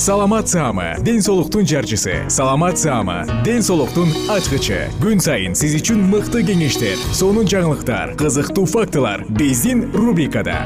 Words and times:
саламат 0.00 0.48
саама 0.48 0.96
ден 1.04 1.20
соолуктун 1.20 1.66
жарчысы. 1.66 2.24
Саламат 2.30 2.78
саама 2.78 3.26
ден 3.44 3.60
соолуктун 3.60 4.08
ачкычы. 4.32 4.88
Күн 4.96 5.20
сайын 5.20 5.52
сиз 5.52 5.74
үчүн 5.76 6.00
мыкты 6.08 6.40
кеңештер 6.40 6.96
сонун 7.12 7.44
жаңылыктар 7.44 8.14
кызыктуу 8.16 8.64
фактылар 8.64 9.26
биздин 9.28 9.90
рубрикада. 9.92 10.56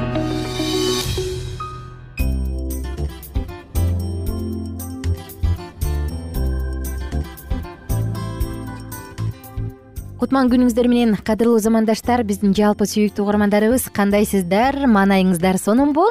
Кутман 10.22 10.46
күнүңүздөр 10.54 10.86
менен 10.86 11.18
кадырлуу 11.18 11.58
замандаштар 11.58 12.22
биздин 12.22 12.54
жалпы 12.54 12.86
сүйүктүү 12.86 13.26
угармандарыбыз 13.26 13.90
кандайсыздар? 13.98 14.84
Маанайыңыздар 14.86 15.58
сонунбу 15.58 16.06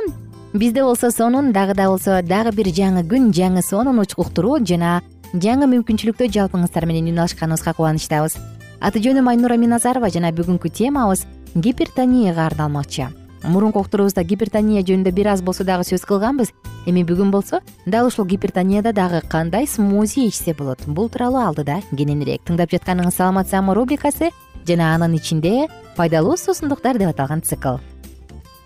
бизде 0.54 0.84
болсо 0.84 1.12
сонун 1.12 1.52
дагы 1.52 1.74
да 1.74 1.90
болсо 1.90 2.22
дагы 2.22 2.52
бир 2.56 2.68
жаңы 2.68 3.04
күн 3.10 3.32
жаңы 3.34 3.62
сонун 3.66 4.00
учкуктуруу 4.00 4.60
жана 4.62 5.02
жаңы 5.34 5.66
мүмкүнчүлүктө 5.72 6.30
жалпыңыздар 6.30 6.86
менен 6.86 7.10
үн 7.10 7.24
алышканыбызга 7.24 7.74
кубанычтабыз. 7.74 8.38
Аты 8.80 9.02
жөнүм 9.02 9.30
айнура 9.32 9.58
миназарова 9.58 10.12
жана 10.14 10.30
бүгүнкү 10.32 10.70
темабыз 10.70 11.26
гипертонияга 11.56 12.46
арналмакчы. 12.46 13.08
Мурунку 13.44 13.82
уктуруубузда 13.82 14.24
гипертония 14.24 14.84
жөнүндө 14.86 15.12
бир 15.12 15.32
аз 15.34 15.42
болсо 15.42 15.66
дагы 15.66 15.88
сөз 15.90 16.06
кылганбыз. 16.06 16.54
Эми 16.86 17.04
бүгүн 17.04 17.32
болсо 17.32 17.62
дал 17.86 18.08
ушул 18.08 18.26
гипертонияда 18.26 18.94
дагы 18.94 19.24
кандай 19.28 19.66
смузи 19.68 20.28
ичсе 20.28 20.54
болот? 20.54 20.86
Бул 20.86 21.10
тууралуу 21.10 21.42
алдыда 21.42 21.82
кененирээк 21.92 22.46
тыңдап 22.46 22.72
жатканыңыз 22.76 23.18
саламат 23.18 23.50
саама 23.50 23.74
рубрикасы 23.74 24.30
жана 24.68 24.94
анын 24.94 25.18
ичинде 25.18 25.68
пайдалуу 25.98 26.38
суусундуктар 26.38 27.00
деп 27.00 27.16
аталган 27.16 27.42
цикл 27.42 27.82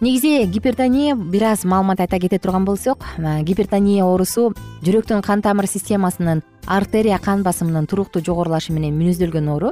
негизи 0.01 0.45
гипертония 0.45 1.15
бир 1.15 1.41
аз 1.41 1.65
маалымат 1.65 1.99
айта 1.99 2.19
кете 2.19 2.39
турган 2.39 2.65
болсок 2.65 3.03
гипертония 3.41 4.05
оорусу 4.05 4.53
жүрөктүн 4.85 5.23
кан 5.25 5.41
тамыр 5.41 5.65
системасынын 5.65 6.43
артерия 6.67 7.17
кан 7.17 7.41
басымынын 7.43 7.87
туруктуу 7.87 8.21
жогорулашы 8.21 8.73
менен 8.73 8.93
мүнөздөлгөн 8.93 9.49
оору. 9.49 9.71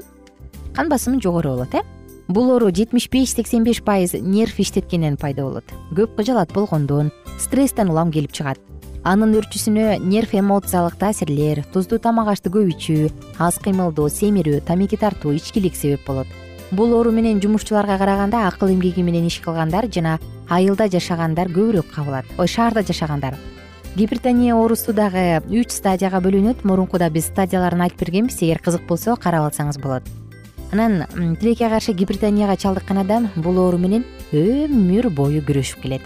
Кан 0.73 0.89
басымы 0.89 1.21
жогору 1.21 1.49
болот 1.49 1.75
э? 1.75 1.83
Бул 2.27 2.49
оору 2.49 2.71
жетимиш 2.71 3.09
беш 3.09 3.35
сексен 3.35 3.63
беш 3.63 3.83
пайыз 3.83 4.13
нерв 4.13 4.59
иштеткенинен 4.59 5.17
пайда 5.17 5.43
болот. 5.43 5.65
Көп 5.93 6.15
кыжаалат 6.17 6.53
болгондон 6.53 7.11
стресстен 7.37 7.89
улам 7.89 8.11
келип 8.11 8.33
чыгат. 8.33 8.57
Анын 9.03 9.35
өрчүсүнө 9.37 9.99
нерв 10.01 10.33
эмоциялык 10.33 10.97
таасирлер 10.97 11.61
туздуу 11.71 11.99
тамак 11.99 12.33
ашты 12.33 12.49
көп 12.49 12.73
ичүү 12.73 13.11
аз 13.37 13.61
кыймылдоо 13.61 14.09
семирүү 14.09 14.63
тамеки 14.65 14.97
тартуу 14.97 15.35
ичкилик 15.37 15.75
себеп 15.77 16.07
болот 16.07 16.27
бул 16.75 16.93
оору 16.93 17.11
менен 17.11 17.39
жумушчуларга 17.41 17.97
караганда 17.97 18.47
акыл 18.47 18.69
эмгеги 18.73 19.01
менен 19.01 19.27
иш 19.27 19.39
кылгандар 19.39 19.87
жана 19.87 20.19
айылда 20.49 20.89
жашагандар 20.91 21.47
көбүрөөк 21.47 21.93
кабылат. 21.95 22.25
Ой 22.37 22.47
шаарда 22.47 22.83
жашагандар. 22.83 23.37
Гипертония 23.95 24.55
оорусу 24.55 24.93
дагы 24.93 25.41
үч 25.47 25.71
стадияга 25.71 26.19
бөлүнөт. 26.19 26.65
Мурункуда 26.67 27.09
биз 27.09 27.29
стадияларын 27.31 27.85
айтып 27.87 28.03
бергенбиз. 28.03 28.41
Эгер 28.41 28.59
кызык 28.59 28.83
болсо 28.87 29.15
карап 29.15 29.47
алсаңыз 29.47 29.79
болот. 29.79 30.03
Анан 30.73 31.05
тилекке 31.39 31.69
каршы 31.69 31.93
гипертонияга 31.93 32.57
чалдыккан 32.57 32.97
адам 32.97 33.29
бул 33.37 33.57
оору 33.57 33.77
менен 33.77 34.03
өмүр 34.33 35.09
бою 35.09 35.41
күрөшүп 35.47 35.81
келет. 35.81 36.01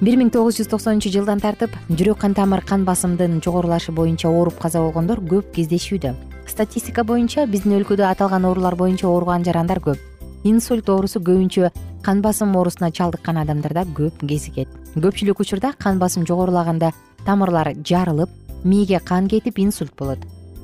Бир 0.00 0.16
миң 0.16 0.30
тогуз 0.32 0.56
жүз 0.60 0.68
токсонунчу 0.68 1.08
жылдан 1.12 1.40
тартып 1.40 1.72
жүрөк 1.88 2.20
кан 2.20 2.34
тамыр 2.34 2.60
кан 2.64 2.84
басымдын 2.84 3.40
жогорулашы 3.44 3.92
боюнча 3.92 4.28
ооруп 4.28 4.60
каза 4.60 4.80
болгондор 4.80 5.20
көп 5.20 5.52
кездешүүдө 5.56 6.14
статистика 6.50 7.04
боюнча 7.06 7.46
биздин 7.46 7.76
өлкөдө 7.78 8.04
аталган 8.08 8.44
оорулар 8.48 8.74
боюнча 8.76 9.06
ооруган 9.08 9.44
жарандар 9.46 9.78
көп. 9.80 9.98
Инсульт 10.44 10.88
оорусу 10.90 11.20
көбүнчө 11.20 11.70
кан 12.02 12.22
басым 12.24 12.56
оорусуна 12.56 12.90
чалдыккан 12.90 13.38
адамдарда 13.44 13.86
көп 13.96 14.24
кезигет. 14.26 14.68
Көпчүлүк 14.96 15.40
учурда 15.44 15.72
кан 15.78 15.98
басым 15.98 16.26
жогорулаганда 16.26 16.92
тамырлар 17.26 17.74
жарылып 17.84 18.30
мээге 18.64 19.00
кан 19.00 19.28
кетип 19.28 19.58
инсульт 19.58 19.94
болот. 19.96 20.18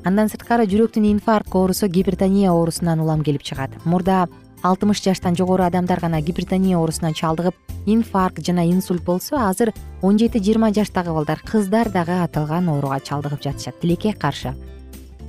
Андан 0.05 0.29
сырткары 0.29 0.67
жүрөктүн 0.67 1.07
инфаркт 1.13 1.55
оорусу 1.55 1.89
гипертония 1.89 2.51
оорусунан 2.51 3.01
улам 3.01 3.23
келип 3.23 3.43
чыгат. 3.43 3.71
Мурда 3.85 4.29
алтымыш 4.63 5.03
жаштан 5.03 5.37
жогору 5.37 5.65
адамдар 5.65 6.01
гана 6.01 6.21
гипертония 6.21 6.79
оорусуна 6.79 7.13
чалдыгып 7.13 7.55
инфаркт 7.87 8.45
жана 8.45 8.65
инсульт 8.67 9.05
болсо 9.05 9.37
азыр 9.49 9.73
он 10.03 10.19
жети 10.19 10.39
жыйырма 10.39 10.73
жаштагы 10.73 11.13
балдар 11.13 11.41
кыздар 11.45 11.91
дагы 11.91 12.23
аталган 12.23 12.69
ооруга 12.69 13.01
чалдыгып 13.01 13.43
жатышат. 13.43 13.81
Тилекке 13.81 14.13
каршы 14.13 14.55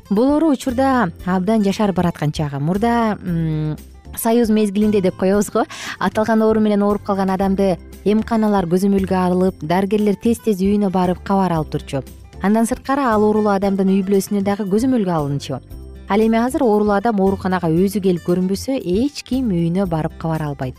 бул 0.10 0.32
оору 0.32 0.52
учурда 0.52 1.12
абдан 1.26 1.64
жашарып 1.64 1.96
бараткан 1.96 2.32
чагы. 2.32 2.60
Мурда 2.60 3.16
союз 4.16 4.50
мезгилинде 4.50 5.02
деп 5.02 5.18
коебуз 5.18 5.50
го. 5.52 5.66
Аталган 6.00 6.42
оору 6.42 6.60
менен 6.60 6.84
ооруп 6.84 7.04
калган 7.04 7.30
адамды 7.30 7.78
эмканалар 8.06 8.66
көзөмөлгө 8.66 9.16
алып 9.16 9.56
дарыгерлер 9.62 10.16
тез 10.16 10.40
тез 10.40 10.62
үйүнө 10.62 10.92
барып 10.92 11.24
кабар 11.24 11.52
алып 11.52 11.72
турчу. 11.72 12.04
Андан 12.42 12.66
сырткары 12.66 13.02
ал 13.02 13.24
оорулуу 13.24 13.52
адамдын 13.56 13.90
үй 13.90 14.04
бүлөсүнө 14.06 14.44
дагы 14.46 14.68
көзөмөлгө 14.70 15.12
алынчу. 15.12 15.60
Ал 16.10 16.22
эми 16.22 16.38
азыр 16.38 16.64
оорулуу 16.64 16.96
адам 16.96 17.20
ооруканага 17.20 17.68
өзү 17.68 18.00
келип 18.02 18.24
көрүнбөсө 18.24 18.78
эч 18.80 19.24
ким 19.28 19.50
үйүнө 19.52 19.88
барып 19.90 20.18
кабар 20.22 20.44
албайт. 20.44 20.76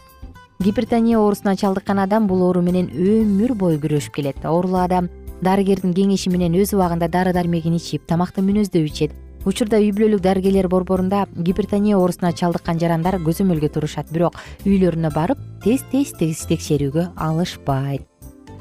Гипертония 0.59 1.19
оорусуна 1.19 1.55
чалдыккан 1.57 1.99
адам 1.99 2.27
бул 2.27 2.43
оору 2.43 2.63
менен 2.63 2.89
өмүр 2.89 3.53
бою 3.55 3.79
күрөшүп 3.79 4.15
келет. 4.15 4.45
Оорулуу 4.45 4.81
адам 4.81 5.11
дарыгердин 5.43 5.95
кеңеши 5.95 6.31
менен 6.33 6.57
өз 6.59 6.75
убагында 6.75 7.09
дары 7.09 7.33
дармегин 7.33 7.77
ичип 7.79 8.07
тамакты 8.11 8.43
мүнөздөп 8.43 8.87
ичет 8.91 9.15
учурда 9.47 9.79
үй 9.81 9.93
бүлөлүк 9.95 10.21
дарыгерлер 10.21 10.69
борборунда 10.69 11.27
гипертония 11.37 11.97
оорусуна 11.97 12.33
чалдыккан 12.33 12.81
жарандар 12.81 13.17
көзөмөлгө 13.23 13.71
турушат. 13.73 14.11
Бирок 14.13 14.37
үйлөрүнө 14.67 15.13
барып 15.15 15.41
тез 15.65 15.85
тез 15.93 16.43
текшерүүгө 16.51 17.13
алышпайт. 17.17 18.05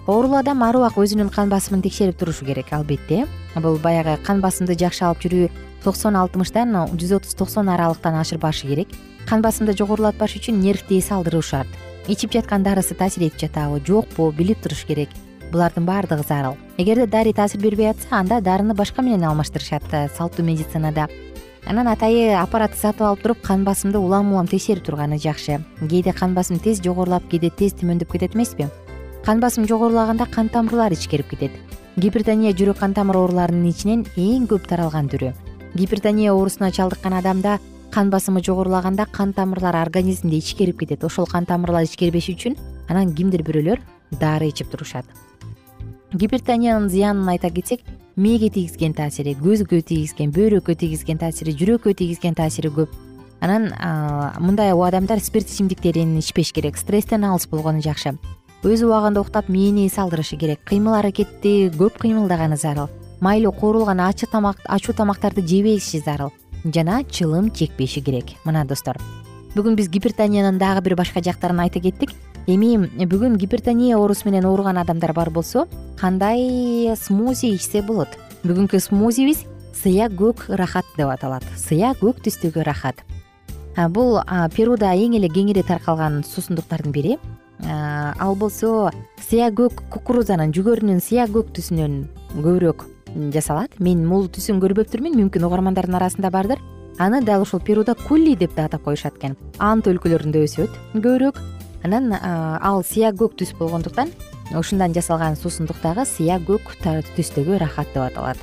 Оорулуу 0.07 0.39
адам 0.39 0.63
ар 0.63 0.77
убак 0.79 0.95
өзүнүн 1.01 1.33
кан 1.33 1.49
басымын 1.51 1.83
текшерип 1.83 2.17
турушу 2.19 2.45
керек 2.45 2.71
албетте. 2.71 3.25
Бул 3.55 3.81
баягы 3.83 4.15
кан 4.23 4.39
басымды 4.39 4.77
жакшы 4.79 5.03
алып 5.03 5.25
жүрүү 5.25 5.49
токсон 5.83 6.15
алтымыштан 6.15 6.77
жүз 6.93 7.17
отуз 7.19 7.35
токсон 7.35 7.73
аралыктан 7.73 8.15
ашырбашы 8.21 8.69
керек. 8.69 8.95
Кан 9.27 9.41
басымды 9.43 9.75
жогорулатпаш 9.75 10.37
үчүн 10.39 10.61
нервти 10.61 11.01
эс 11.01 11.11
алдыруу 11.11 11.41
шарт 11.41 11.67
ичип 12.07 12.31
жаткан 12.31 12.63
дарысы 12.63 12.95
таасир 12.95 13.27
этип 13.27 13.41
жатабы 13.41 13.81
жокпу 13.83 14.31
билип 14.31 14.61
туруш 14.63 14.85
керек 14.87 15.09
булардын 15.51 15.85
баардыгы 15.85 16.23
зарыл. 16.27 16.57
Эгерде 16.77 17.07
дарый 17.07 17.33
таасир 17.33 17.61
бербей 17.61 17.89
атса 17.89 18.07
анда 18.11 18.41
дарыны 18.41 18.73
башка 18.73 19.01
менен 19.01 19.23
алмаштырышат 19.23 19.83
э, 19.91 20.07
салттуу 20.17 20.45
медицинада. 20.45 21.07
Анан 21.65 21.87
атайы 21.87 22.35
аппаратты 22.39 22.77
сатып 22.79 23.01
алып 23.01 23.21
туруп 23.21 23.41
кан 23.43 23.65
басымды 23.65 23.99
улам 23.99 24.31
улам 24.31 24.47
текшерип 24.47 24.85
турганы 24.85 25.19
жакшы. 25.19 25.59
Кээде 25.81 26.13
кан 26.13 26.33
басым 26.33 26.59
тез 26.59 26.79
жогорулап 26.83 27.27
кээде 27.29 27.49
тез 27.49 27.73
төмөндөп 27.73 28.11
кетет 28.11 28.35
эмеспи? 28.35 28.69
Кан 29.25 29.39
басым 29.39 29.67
жогорулаганда 29.67 30.25
кан 30.31 30.49
тамырлар 30.49 30.93
ичкерип 30.93 31.29
кетет. 31.29 31.51
Гипертония 31.97 32.53
жүрөк 32.53 32.79
кан 32.79 32.93
тамыр 32.93 33.17
ооруларынын 33.17 33.67
ичинен 33.67 34.05
эң 34.15 34.47
көп 34.47 34.67
таралган 34.69 35.09
түрү. 35.11 35.33
Гипертония 35.73 36.31
оорусуна 36.31 36.71
чалдыккан 36.71 37.19
адамда 37.19 37.59
кан 37.91 38.09
басымы 38.09 38.43
жогорулаганда 38.43 39.05
кан 39.11 39.33
тамырлары 39.33 39.81
организмде 39.81 40.37
ичкерип 40.37 40.79
кетет. 40.79 41.03
Ошол 41.03 41.25
кан 41.25 41.45
тамырлар 41.45 41.83
ичкербеш 41.83 42.29
үчүн 42.31 42.55
анан 42.87 43.15
кимдир 43.15 43.43
бирөөлөр 43.43 43.81
дары 44.11 44.53
ичип 44.53 44.71
турушат 44.71 45.05
гипертониянын 46.13 46.89
зыянын 46.89 47.27
айта 47.29 47.49
кетсек 47.49 47.81
мээге 48.15 48.49
тийгизген 48.49 48.93
таасири 48.93 49.35
көзгө 49.35 49.81
тийгизген 49.83 50.31
бөйрөккө 50.31 50.75
тийгизген 50.79 51.19
таасири 51.19 51.53
жүрөккө 51.57 51.93
тийгизген 51.93 52.35
таасири 52.35 52.71
көп. 52.71 52.93
Анан 53.41 53.69
мындай 54.39 54.71
адамдар 54.71 55.19
спирт 55.19 55.49
ичимдиктерин 55.51 56.17
ичпеш 56.17 56.51
керек 56.53 56.77
стресстен 56.77 57.23
алыс 57.23 57.47
болгону 57.47 57.81
жакшы. 57.81 58.15
Өз 58.63 58.81
убагында 58.83 59.21
уктап 59.21 59.49
мээни 59.49 59.89
салдырышы 59.89 60.37
керек. 60.37 60.63
Кыймыл 60.65 60.95
аракетти 60.97 61.69
көп 61.69 61.99
кыймылдаганы 62.01 62.57
зарыл. 62.57 62.89
Майлуу 63.21 63.51
куурулган 63.51 63.99
ачуу 63.99 64.93
тамактарды 64.95 65.45
жебеши 65.45 65.99
зарыл. 65.99 66.31
Жана 66.63 67.03
чылым 67.03 67.51
чекпеши 67.51 68.01
керек. 68.01 68.33
Мына 68.45 68.65
достор. 68.65 68.97
Бүгүн 69.53 69.75
биз 69.75 69.89
гипертониянын 69.89 70.57
дагы 70.57 70.81
бир 70.81 70.95
башка 70.95 71.21
жактарын 71.21 71.59
айта 71.59 71.79
кеттик 71.79 72.11
эми 72.47 72.77
бүгүн 73.05 73.37
гипертония 73.37 73.97
оорусу 73.97 74.29
менен 74.29 74.45
ооруган 74.45 74.77
адамдар 74.77 75.13
бар 75.13 75.29
болсо 75.29 75.67
кандай 75.99 76.95
смузи 76.95 77.51
ичсе 77.53 77.81
болот. 77.81 78.09
Бүгүнкү 78.43 78.79
смузибиз 78.79 79.43
сыя 79.75 80.07
көк 80.09 80.47
рахат 80.49 80.85
деп 80.97 81.09
аталат. 81.11 81.43
Сыя 81.57 81.93
көк 81.99 82.23
түстөгү 82.23 82.63
рахат. 82.63 83.03
Бул 83.89 84.21
перуда 84.55 84.93
эң 84.95 85.17
эле 85.19 85.27
кеңири 85.29 85.65
таркалган 85.67 86.23
суусундуктардын 86.23 86.91
бири. 86.95 87.17
Ал 87.61 88.35
болсо 88.35 88.91
сыя 89.21 89.51
көк 89.51 89.83
кукурузанын 89.91 90.53
жүгөрүнүн 90.55 91.01
сыя 91.03 91.27
көк 91.27 91.51
түсүнөн 91.57 92.07
көбүрөөк 92.37 92.85
жасалат. 93.33 93.75
Мен 93.79 94.07
бул 94.09 94.29
түсүн 94.29 94.61
көрбөптүрмүн 94.63 95.19
мүмкүн 95.19 95.45
угармандардын 95.49 95.99
арасында 95.99 96.31
бардыр. 96.31 96.63
Аны 96.97 97.21
дал 97.21 97.43
ушул 97.43 97.59
перуда 97.59 97.93
кулли 98.07 98.35
деп 98.35 98.55
да 98.55 98.65
атап 98.65 98.81
коюшат 98.83 99.17
экен. 99.17 99.35
Ант 99.59 99.85
өлкөлөрүндө 99.85 100.41
өсөт 100.47 100.73
көбүрөөк 100.95 101.37
анан 101.87 102.11
ал 102.13 102.83
сыя 102.83 103.13
көк 103.15 103.37
түс 103.39 103.53
болгондуктан 103.57 104.11
ушундан 104.55 104.93
жасалган 104.93 105.35
суусундук 105.39 105.79
дагы 105.83 106.05
сыя 106.05 106.37
көк 106.39 106.75
түстөгү 106.83 107.57
рахат 107.63 107.87
деп 107.93 108.03
аталат. 108.11 108.37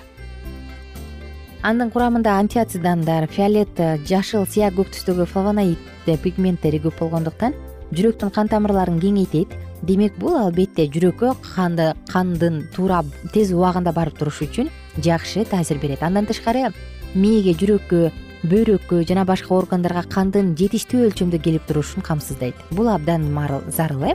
Анын 1.64 1.90
курамында 1.90 2.38
антиоцидандар 2.40 3.26
фиолет 3.28 3.78
жашыл 4.08 4.44
сыя 4.48 4.70
көк 4.72 4.90
түстөгү 4.92 5.24
флавоноид 5.28 5.78
пигменттери 6.04 6.80
көп 6.84 6.98
болгондуктан 7.04 7.54
жүрөктүн 7.92 8.32
кан 8.34 8.50
тамырларын 8.52 9.00
кеңейтет. 9.00 9.52
Демек 9.84 10.16
бул 10.16 10.36
албетте 10.36 10.86
жүрөккө 10.88 11.34
канды 11.44 11.92
кандын 12.08 12.62
туура 12.74 13.02
тез 13.32 13.52
убагында 13.52 13.92
барып 13.92 14.18
турушу 14.18 14.46
үчүн 14.48 14.70
жакшы 15.04 15.44
таасир 15.44 15.78
берет. 15.80 16.02
Андан 16.02 16.26
тышкары 16.26 16.70
мээге 17.14 17.52
жүрөккө 17.60 18.10
бөйрөккө 18.44 19.02
жана 19.08 19.24
башка 19.24 19.54
органдарга 19.56 20.02
кандын 20.10 20.52
жетиштүү 20.58 21.06
өлчөмдө 21.08 21.40
келип 21.40 21.64
турушун 21.68 22.04
камсыздайт. 22.04 22.54
Бул 22.70 22.88
абдан 22.92 23.30
зарыл 23.72 24.04
э? 24.04 24.14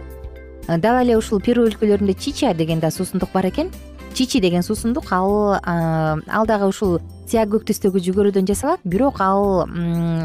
Дал 0.67 1.01
эле 1.01 1.17
ушул 1.17 1.41
перу 1.41 1.65
өлкөлөрүндө 1.65 2.13
чича 2.13 2.53
деген 2.53 2.79
да 2.79 2.91
суусундук 2.91 3.31
бар 3.33 3.47
экен. 3.49 3.71
Чичи 4.13 4.39
деген 4.39 4.61
суусундук 4.61 5.11
ал 5.11 5.57
ал 5.63 6.45
дагы 6.45 6.67
ушул 6.67 6.99
көк 7.25 7.65
түстөгү 7.65 7.99
жүгөрүдөн 8.05 8.45
жасалат. 8.45 8.79
Бирок 8.83 9.19
ал 9.19 9.65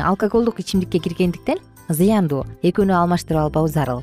алкоголдук 0.04 0.60
ичимдикке 0.60 0.98
киргендиктен 0.98 1.58
зыяндуу 1.88 2.44
экөөнү 2.62 2.92
алмаштырып 2.92 3.40
албау 3.40 3.68
зарыл. 3.68 4.02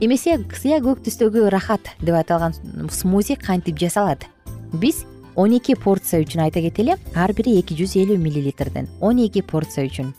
Эмесе 0.00 0.38
сыя 0.54 0.78
көк 0.80 1.00
түстөгү 1.04 1.48
рахат 1.50 1.80
деп 2.00 2.14
аталган 2.14 2.52
смузи 2.90 3.34
кантип 3.36 3.78
жасалат? 3.80 4.26
Биз 4.72 5.04
он 5.38 5.54
эки 5.54 5.76
порция 5.78 6.18
үчүн 6.24 6.42
айта 6.42 6.58
кетели 6.58 6.96
ар 7.14 7.32
бири 7.32 7.60
эки 7.60 7.76
жүз 7.78 7.94
элүү 8.02 8.18
миллилитрден 8.18 8.88
он 9.00 9.20
эки 9.22 9.40
порция 9.40 9.86
үчүн. 9.86 10.10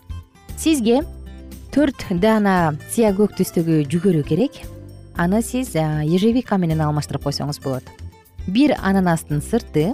Сизге 0.56 1.02
төрт 1.76 2.06
даана 2.24 2.78
сыя 2.88 3.12
көк 3.12 3.36
түстөгү 3.36 3.84
жүгөрү 3.92 4.24
керек. 4.24 4.62
Аны 5.20 5.42
сиз 5.44 5.76
ежевика 5.76 6.56
менен 6.56 6.80
алмаштырып 6.80 7.28
койсоңуз 7.28 7.60
болот. 7.60 7.84
Бир 8.48 8.78
ананастын 8.80 9.44
сырты 9.44 9.92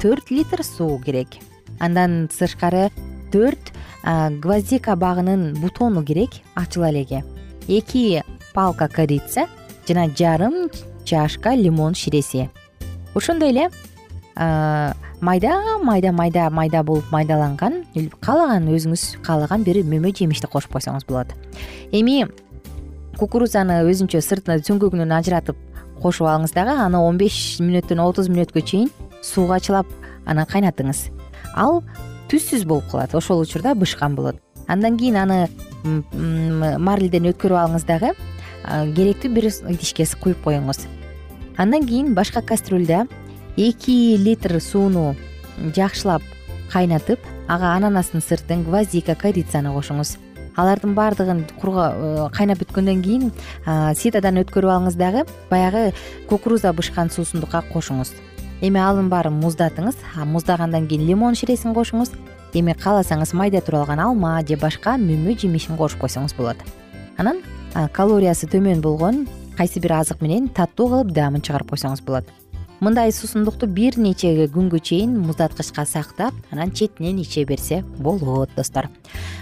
төрт 0.00 0.32
литр 0.32 0.64
суу 0.64 0.96
керек. 1.04 1.36
Андан 1.78 2.30
тышкары 2.32 2.88
төрт 3.30 3.74
гвоздика 4.40 4.96
багынын 4.96 5.52
бутону 5.60 6.02
керек 6.02 6.40
ачыла 6.54 6.88
элеге. 6.90 7.24
Эки 7.68 8.24
палка 8.54 8.88
корица 8.88 9.46
жана 9.86 10.08
жарым 10.08 10.70
чашка 11.04 11.52
лимон 11.54 11.94
ширеси. 11.94 12.48
Ошондой 13.14 13.50
эле 13.50 13.70
майда 14.36 15.78
майда 15.82 16.12
майда 16.12 16.50
майда 16.50 16.82
болуп 16.82 17.10
майдаланган 17.12 17.84
каалаган 18.20 18.68
өзүңүз 18.72 19.22
каалаган 19.22 19.64
бир 19.64 19.82
мөмө 19.84 20.14
жемишти 20.16 20.46
кошуп 20.46 20.72
койсоңуз 20.72 21.04
болот. 21.08 21.34
Эми 21.92 22.26
кукурузаны 23.18 23.82
өзүнчө 23.90 24.22
сыртын 24.24 24.64
сөңгөгүнөн 24.64 25.12
ажыратып 25.18 25.56
кошуп 26.02 26.26
алыңыз 26.26 26.54
дагы 26.56 26.74
аны 26.74 26.98
он 26.98 27.18
беш 27.20 27.60
мүнөттөн 27.60 28.00
отуз 28.02 28.30
мүнөткө 28.32 28.64
чейин 28.64 28.88
сууга 29.22 29.60
чылап 29.60 29.86
анан 30.26 30.46
кайнатыңыз. 30.48 31.10
Ал 31.54 31.82
түссүз 32.32 32.64
болуп 32.66 32.88
калат 32.90 33.14
ошол 33.14 33.44
учурда 33.44 33.74
бышкан 33.74 34.16
болот. 34.16 34.40
Андан 34.66 34.96
кийин 34.96 35.16
аны 35.20 35.48
марльден 36.80 37.28
өткөрүп 37.30 37.58
алыңыз 37.58 37.86
дагы 37.86 38.14
керектүү 38.96 39.30
бир 39.34 39.50
идишке 39.74 40.06
куюп 40.20 40.42
коюңуз. 40.44 40.86
Андан 41.58 41.86
кийин 41.86 42.14
башка 42.14 42.40
кастрюльда 42.40 43.06
эки 43.56 44.16
литр 44.16 44.60
сууну 44.60 45.14
жакшылап 45.76 46.22
кайнатып 46.72 47.20
ага 47.48 47.74
ананастын 47.76 48.22
сыртын 48.24 48.64
гвоздика 48.64 49.14
корицаны 49.14 49.72
кошуңуз. 49.74 50.16
Алардын 50.56 50.94
баардыгын 50.94 51.44
э, 51.44 52.28
кайнап 52.32 52.60
бүткөндөн 52.60 53.02
кийин 53.04 53.30
ситадан 53.96 54.40
өткөрүп 54.42 54.72
алыңыз 54.72 54.96
дагы 54.96 55.24
баягы 55.50 55.92
кукуруза 56.28 56.72
бышкан 56.72 57.10
суусундукка 57.10 57.62
кошуңуз. 57.72 58.12
Эми 58.62 58.80
анын 58.80 59.08
баарын 59.08 59.36
муздатыңыз 59.40 59.96
муздагандан 60.24 60.88
кийин 60.88 61.06
лимон 61.06 61.34
ширесин 61.34 61.74
кошуңуз. 61.74 62.12
Эми 62.54 62.72
кааласаңыз 62.72 63.34
майда 63.36 63.60
туралган 63.60 64.00
алма 64.00 64.40
же 64.48 64.56
башка 64.56 64.96
мөмө 64.96 65.38
жемишин 65.40 65.76
кошуп 65.76 66.04
койсоңуз 66.04 66.36
болот. 66.36 66.56
Анан 67.16 67.40
калориясы 67.92 68.46
төмөн 68.46 68.80
болгон 68.80 69.26
кайсы 69.56 69.80
бир 69.80 70.00
азык 70.00 70.20
менен 70.20 70.48
таттуу 70.48 70.88
кылып 70.88 71.12
даамын 71.16 71.40
чыгарып 71.40 71.72
койсоңуз 71.72 72.04
болот 72.04 72.41
мындай 72.82 73.12
суусундукту 73.14 73.68
бир 73.70 73.96
нече 73.96 74.34
күнгө 74.50 74.82
чейин 74.82 75.14
муздаткычка 75.22 75.86
сактап 75.86 76.34
анан 76.50 76.72
четинен 76.74 77.20
иче 77.22 77.44
берсе 77.46 77.84
болот 77.98 78.50
достор. 78.56 78.90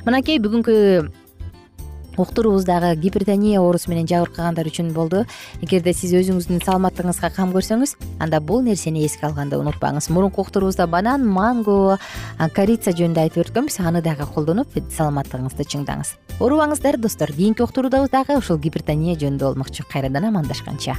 Мынакей 0.04 0.38
бүгүнкү 0.38 1.08
уктуруубуз 2.20 2.64
дагы 2.64 2.94
гипертония 3.00 3.60
оорусу 3.60 3.90
менен 3.90 4.06
жабыркагандар 4.06 4.68
үчүн 4.68 4.92
болду. 4.92 5.24
Эгерде 5.62 5.94
сиз 5.96 6.12
өзүңүздүн 6.18 6.60
саламаттыгыңызга 6.66 7.30
кам 7.36 7.54
көрсөңүз 7.54 7.94
анда 8.20 8.40
бул 8.40 8.60
нерсени 8.66 9.06
эске 9.06 9.26
алганды 9.30 9.56
унутпаңыз. 9.56 10.10
Мурунку 10.12 10.42
уктуруубузда 10.44 10.86
банан 10.86 11.24
манго 11.24 11.96
корица 12.56 12.92
жөнүндө 12.92 13.24
айтып 13.24 13.46
өткөнбүз 13.46 13.80
аны 13.80 14.02
дагы 14.04 14.28
колдонуп 14.34 14.76
саламаттыгыңызды 14.96 15.64
чыңдаңыз. 15.64 16.12
Оорубаңыздар 16.40 17.00
достор. 17.00 17.32
Кийинки 17.32 17.64
уктуруубуз 17.64 18.12
дагы 18.12 18.36
ушул 18.36 18.58
гипертония 18.58 19.16
жөнүндө 19.16 19.48
болмокчу. 19.48 19.88
Кайрадан 19.88 20.28
амандашканча 20.28 20.98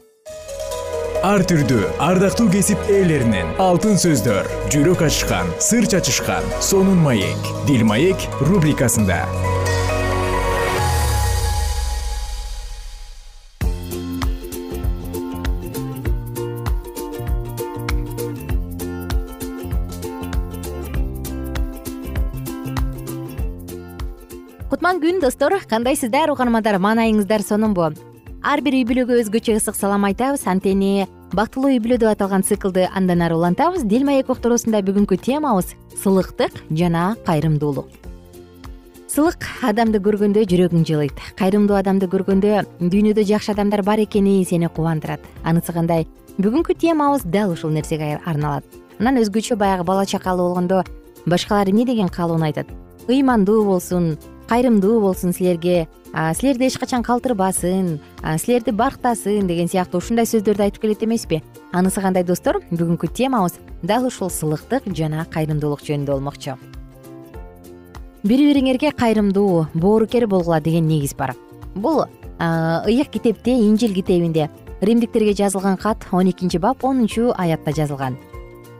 ар 1.21 1.43
түрдүү 1.45 1.85
ардактуу 2.01 2.47
кесип 2.49 2.81
ээлеринен 2.89 3.51
алтын 3.61 3.99
сөздөр 4.01 4.47
жүрөк 4.73 5.03
ачышкан 5.05 5.51
сыр 5.61 5.85
чачышкан 5.85 6.47
сонун 6.65 6.97
маек 7.05 7.49
дил 7.67 7.85
маек 7.85 8.25
рубрикасында. 8.41 9.21
Кутман 24.71 25.03
күн 25.03 25.21
достор 25.21 25.59
кандайсыздар 25.69 26.33
угармандар 26.33 26.81
маанайыңыздар 26.81 27.45
сонунбу 27.45 27.91
ар 28.43 28.61
бир 28.65 28.73
үй 28.73 28.85
бүлөгө 28.89 29.19
өзгөчө 29.21 29.55
ысык 29.59 29.75
салам 29.77 30.05
айтабыз. 30.09 30.47
Анткени 30.49 31.07
бактылуу 31.33 31.69
үй 31.71 31.79
бүлө 31.81 31.99
деп 32.01 32.09
аталган 32.11 32.43
циклды 32.43 32.87
андан 32.89 33.21
ары 33.21 33.35
улантабыз. 33.37 33.85
Дил 33.85 34.05
маек 34.05 34.29
уктуруусунда 34.33 34.81
бүгүнкү 34.81 35.19
темабыз 35.21 35.75
сылыктык 36.01 36.63
жана 36.71 37.15
кайрымдуулук. 37.27 37.87
Сылык 39.11 39.45
адамды 39.61 39.99
көргөндө 40.01 40.45
жүрөгүң 40.47 40.85
жылыйт. 40.87 41.17
Кайрымдуу 41.37 41.77
адамды 41.77 42.07
көргөндө 42.09 42.63
дүйнөдө 42.79 43.25
жакшы 43.27 43.53
адамдар 43.53 43.83
бар 43.83 43.99
экени 43.99 44.39
сени 44.47 44.69
кубандырат. 44.71 45.21
Анысы 45.43 45.73
кандай? 45.75 46.07
Бүгүнкү 46.39 46.77
темабыз 46.79 47.27
дал 47.27 47.51
ушул 47.51 47.75
нерсеге 47.75 48.21
арналат. 48.25 48.63
Анан 48.99 49.19
өзгөчө 49.21 49.57
баягы 49.59 49.83
бала 49.83 50.05
чакалуу 50.05 50.47
болгондо 50.47 50.83
башкалар 51.25 51.69
эмне 51.69 51.85
деген 51.85 52.09
каалоону 52.09 52.45
айтат? 52.45 52.67
Ыймандуу 53.09 53.65
болсун 53.65 54.17
кайрымдуу 54.51 54.99
болсун 54.99 55.31
силерге. 55.31 55.87
Силерди 56.11 56.67
эч 56.67 56.77
качан 56.77 57.03
калтырбасын 57.07 58.01
силерди 58.37 58.71
барктасын 58.75 59.47
деген 59.47 59.69
сыяктуу 59.71 60.01
ушундай 60.03 60.27
сөздөрдү 60.27 60.65
айтып 60.65 60.81
келет 60.83 61.03
эмеспи? 61.07 61.39
Анысы 61.71 62.01
кандай 62.03 62.25
достор? 62.27 62.59
Бүгүнкү 62.67 63.07
темабыз 63.15 63.55
дал 63.81 64.09
ушул 64.09 64.29
сылыктык 64.29 64.89
жана 64.91 65.23
кайрымдуулук 65.31 65.85
жөнүндө 65.87 66.11
болмокчу. 66.11 66.57
Бири 68.27 68.49
бириңерге 68.49 68.91
кайрымдуу 68.91 69.67
боорукер 69.73 70.27
болгула 70.27 70.59
деген 70.59 70.85
негиз 70.85 71.15
бар. 71.15 71.31
Бул 71.73 72.03
ыйык 72.41 73.07
китепте 73.07 73.55
инжил 73.55 73.93
китебинде 73.95 74.49
римдиктерге 74.81 75.33
жазылган 75.33 75.77
кат 75.77 76.03
он 76.11 76.29
экинчи 76.29 76.57
бап 76.57 76.83
онунчу 76.83 77.31
аятта 77.37 77.71
жазылган 77.71 78.17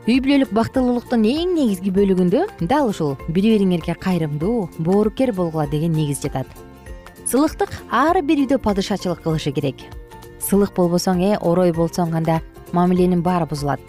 үй 0.10 0.18
бүлөлүк 0.18 0.50
бактылуулуктун 0.58 1.26
эң 1.30 1.52
негизги 1.54 1.92
бөлүгүндө 1.94 2.68
дал 2.70 2.90
ушул 2.90 3.12
бири 3.30 3.52
бириңерге 3.54 3.94
кайрымдуу 4.02 4.70
боорукер 4.80 5.30
болгула 5.38 5.68
деген 5.70 5.94
негиз 5.94 6.24
жатат. 6.24 6.48
Сылыктык 7.30 7.70
ар 7.94 8.18
бир 8.26 8.42
үйдө 8.42 8.58
падышачылык 8.58 9.22
кылышы 9.22 9.54
керек. 9.54 9.84
Сылык 10.42 10.74
болбосоң 10.74 11.22
э 11.22 11.38
орой 11.38 11.72
болсоң 11.72 12.16
анда 12.18 12.42
мамиленин 12.74 13.22
баары 13.22 13.46
бузулат. 13.46 13.80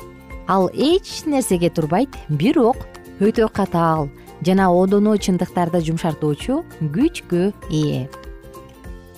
Ал 0.48 0.68
эч 0.74 1.24
нерсеге 1.24 1.70
турбайт 1.70 2.10
бирок 2.28 2.76
өтө 3.20 3.48
катаал 3.48 4.10
жана 4.44 4.68
одоно 4.68 5.16
чындыктарды 5.16 5.80
жумшартуучу 5.86 6.62
күчкө 6.92 7.52
ээ 7.70 8.08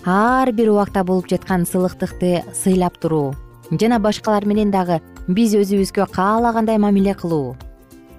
ар 0.04 0.52
бир 0.52 0.70
убакта 0.70 1.02
болуп 1.02 1.26
жаткан 1.32 1.64
сылыктыкты 1.66 2.44
сыйлап 2.52 2.98
туруу 3.00 3.34
жана 3.72 3.98
башкалар 3.98 4.44
менен 4.44 4.70
дагы 4.70 5.00
биз 5.28 5.54
өзүбүзгө 5.56 6.06
каалагандай 6.12 6.78
мамиле 6.78 7.14
кылуу. 7.14 7.56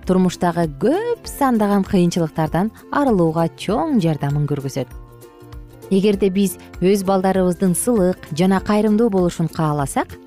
Турмуштагы 0.06 0.66
көп 0.82 1.26
сандаган 1.30 1.86
кыйынчылыктардан 1.86 2.72
арылууга 2.92 3.48
чоң 3.58 4.00
жардамын 4.02 4.48
көргөзөт. 4.50 4.90
Эгерде 5.94 6.30
биз 6.34 6.58
өз 6.82 7.06
балдарыбыздын 7.06 7.76
сылык 7.78 8.18
жана 8.34 8.60
кайрымдуу 8.60 9.10
болушун 9.10 9.48
кааласак 9.48 10.18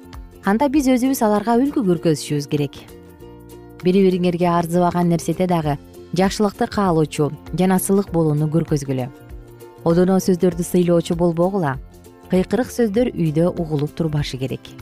анда 0.44 0.68
биз 0.68 0.86
өзүбүз 0.86 1.22
аларга 1.26 1.58
үлгү 1.58 1.82
көргөзүшүбүз 1.82 2.46
керек. 2.48 2.78
Бири 3.82 4.02
бириңерге 4.06 4.46
арзыбаган 4.50 5.10
нерседе 5.10 5.46
дагы 5.46 5.78
жакшылыкты 6.14 6.66
каалоочу 6.66 7.32
жана 7.58 7.78
сылык 7.78 8.12
болууну 8.14 8.46
көргөзгүлө 8.54 9.10
одоно 9.84 10.18
сөздөрдү 10.22 10.64
сыйлоочу 10.66 11.16
болбогула 11.18 11.76
кыйкырык 12.30 12.70
сөздөр 12.72 13.12
үйдө 13.14 13.50
угулуп 13.54 13.94
турбашы 13.98 14.38
керек 14.40 14.72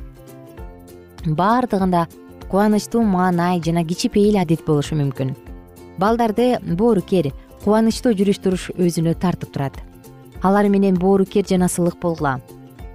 баардыгында 1.26 2.06
кубанычтуу 2.50 3.02
маанай 3.02 3.60
жана 3.64 3.84
кичипейил 3.84 4.38
адет 4.38 4.64
болушу 4.66 4.94
мүмкүн. 4.94 5.34
Балдарды 5.98 6.58
боорукер 6.62 7.32
кубанычтуу 7.64 8.14
жүрүш 8.14 8.40
туруш 8.42 8.68
өзүнө 8.76 9.16
тартып 9.18 9.52
турат. 9.52 9.80
Алар 10.42 10.68
менен 10.68 10.94
боорукер 10.94 11.46
жана 11.48 11.68
сылык 11.68 11.98
болгула. 12.00 12.40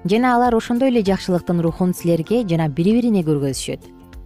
Жана 0.05 0.35
алар 0.35 0.55
ошондой 0.55 0.89
эле 0.89 1.03
жакшылыктын 1.03 1.61
рухун 1.61 1.93
силерге 1.93 2.45
жана 2.47 2.69
бири 2.69 2.93
бирине 2.95 3.21
көргөзүшөт. 3.27 3.83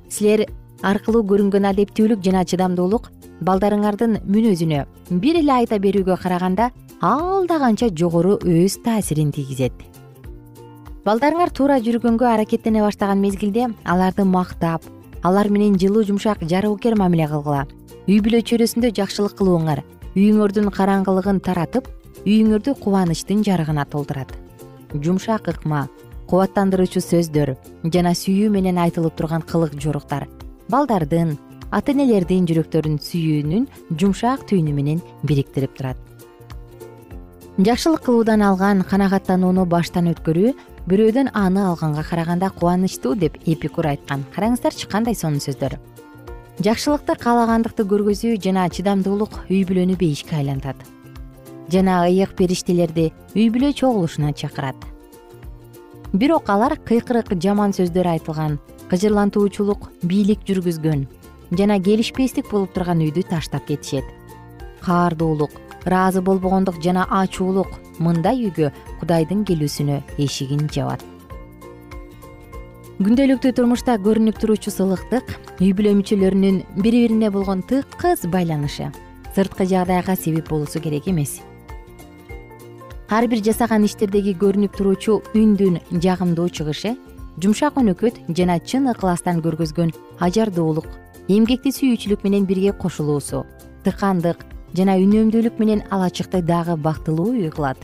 Силер 0.09 0.45
аркылуу 0.83 1.23
көрүнгөн 1.25 1.69
адептүүлүк 1.71 2.21
жана 2.23 2.45
чыдамдуулук 2.45 3.09
балдарыңардын 3.41 4.21
мүнөзүнө 4.23 4.85
бир 5.21 5.41
эле 5.41 5.53
айта 5.59 5.79
берүүгө 5.81 6.17
караганда 6.21 6.69
алда 7.01 7.59
канча 7.59 7.89
жогору 7.89 8.37
өз 8.43 8.77
таасирин 8.85 9.31
тийгизет 9.35 9.73
балдарыңар 11.05 11.51
туура 11.53 11.75
жүргөнгө 11.85 12.25
аракеттене 12.25 12.81
баштаган 12.81 13.19
мезгилде 13.21 13.67
аларды 13.85 14.23
мактап 14.25 14.87
алар 15.21 15.51
менен 15.53 15.75
жылуу 15.77 16.01
жумшак 16.07 16.41
жарыбыкер 16.41 16.95
мамиле 16.97 17.27
кылгыла. 17.29 17.67
Үй 18.09 18.17
бүлө 18.25 18.41
чөйрөсүндө 18.41 18.89
жакшылык 18.97 19.35
кылууңар 19.37 19.83
үйүңөрдүн 20.17 20.71
караңгылыгын 20.73 21.43
таратып 21.45 21.91
үйүңөрдү 22.25 22.73
кубанычтын 22.81 23.45
жарыгына 23.45 23.85
толтурат. 23.85 24.33
Жумшак 24.97 25.51
ыкма 25.53 25.85
кубаттандыруучу 26.25 27.05
сөздөр 27.05 27.53
жана 27.93 28.17
сүйүү 28.17 28.49
менен 28.49 28.81
айтылып 28.81 29.13
турган 29.13 29.45
кылык 29.45 29.77
жоруктар 29.77 30.25
балдардын 30.73 31.37
ата 31.69 31.93
энелердин 31.93 32.49
жүрөктөрүн 32.49 32.97
сүйүүнүн 32.97 33.69
жумшак 33.93 34.49
түйүнү 34.49 34.73
менен 34.73 35.05
бириктирип 35.21 35.77
турат. 35.77 35.97
Жакшылык 37.61 38.01
кылуудан 38.07 38.41
алган 38.41 38.81
канагаттанууну 38.81 39.65
баштан 39.69 40.09
өткөрүү 40.11 40.55
бирөөдөн 40.85 41.31
аны 41.33 41.63
алганга 41.65 42.03
караганда 42.05 42.51
кубанычтуу 42.53 43.15
деп 43.17 43.37
эпикур 43.45 43.87
айткан. 43.89 44.23
Караңыздарчы 44.35 44.87
кандай 44.87 45.15
сонун 45.17 45.41
сөздөр? 45.41 45.79
Жакшылыкты 46.61 47.15
каалагандыкты 47.17 47.83
көргөзүү 47.89 48.37
жана 48.43 48.67
чыдамдуулук 48.69 49.41
үй 49.49 49.63
бүлөнү 49.65 49.97
бейишке 49.97 50.37
айлантат. 50.37 50.77
Жана 51.73 52.03
ыйык 52.05 52.35
периштелерди 52.37 53.09
үй 53.33 53.49
бүлө 53.49 53.73
чогулушуна 53.73 54.31
чакырат. 54.37 54.77
Бирок 56.13 56.49
алар 56.53 56.77
кыйкырык 56.77 57.33
жаман 57.41 57.73
сөздөр 57.73 58.13
айтылган 58.13 58.59
кыжырлантуучулук 58.91 59.89
бийлик 60.05 60.45
жүргүзгөн 60.45 61.07
жана 61.57 61.79
келишпестик 61.81 62.51
болуп 62.51 62.77
турган 62.77 63.01
үйдү 63.01 63.25
таштап 63.25 63.65
кетишет. 63.65 64.05
Каардуулук 64.85 65.64
ыраазы 65.85 66.21
болбогондук 66.21 66.81
жана 66.83 67.05
ачуулук. 67.09 67.69
Мындай 67.99 68.45
үйгө 68.47 68.71
кудайдын 68.99 69.45
келүүсүнө 69.47 70.01
эшигин 70.19 70.67
жабат. 70.73 71.03
Күндөлүктүү 72.95 73.51
турмушта 73.55 73.97
көрүнүп 73.99 74.37
туруучу 74.39 74.71
сылыктык 74.71 75.33
үй 75.59 75.73
бүлө 75.75 75.97
мүчөлөрүнүн 75.99 76.61
бири 76.79 77.01
бирине 77.05 77.27
болгон 77.31 77.63
тыкыз 77.67 78.23
байланышы 78.31 78.87
сырткы 79.35 79.67
жагдайга 79.67 80.15
себеп 80.15 80.49
болуусу 80.49 80.79
керек 80.79 81.09
эмес. 81.11 81.41
Ар 83.09 83.27
бир 83.27 83.43
жасаган 83.43 83.83
иштердеги 83.83 84.31
көрүнүп 84.39 84.77
туруучу 84.79 85.19
үндүн 85.35 85.81
жагымдуу 85.91 86.47
чыгышы 86.49 86.95
жумшак 87.43 87.75
өнөкөт 87.81 88.23
жана 88.31 88.57
чын 88.63 88.87
ыкластан 88.93 89.43
көргөзгөн 89.43 89.91
ажардуулук 90.23 90.87
эмгекти 91.27 91.75
сүйүүчүлүк 91.75 92.23
менен 92.23 92.47
бирге 92.47 92.71
кошулуусу 92.71 93.43
тыкандык 93.83 94.47
жана 94.75 94.97
үнөмдүүлүк 94.99 95.59
менен 95.61 95.83
ала 95.89 96.09
чыкты 96.09 96.41
дагы 96.43 96.75
бактылуу 96.75 97.31
үй 97.31 97.49
кылат 97.53 97.79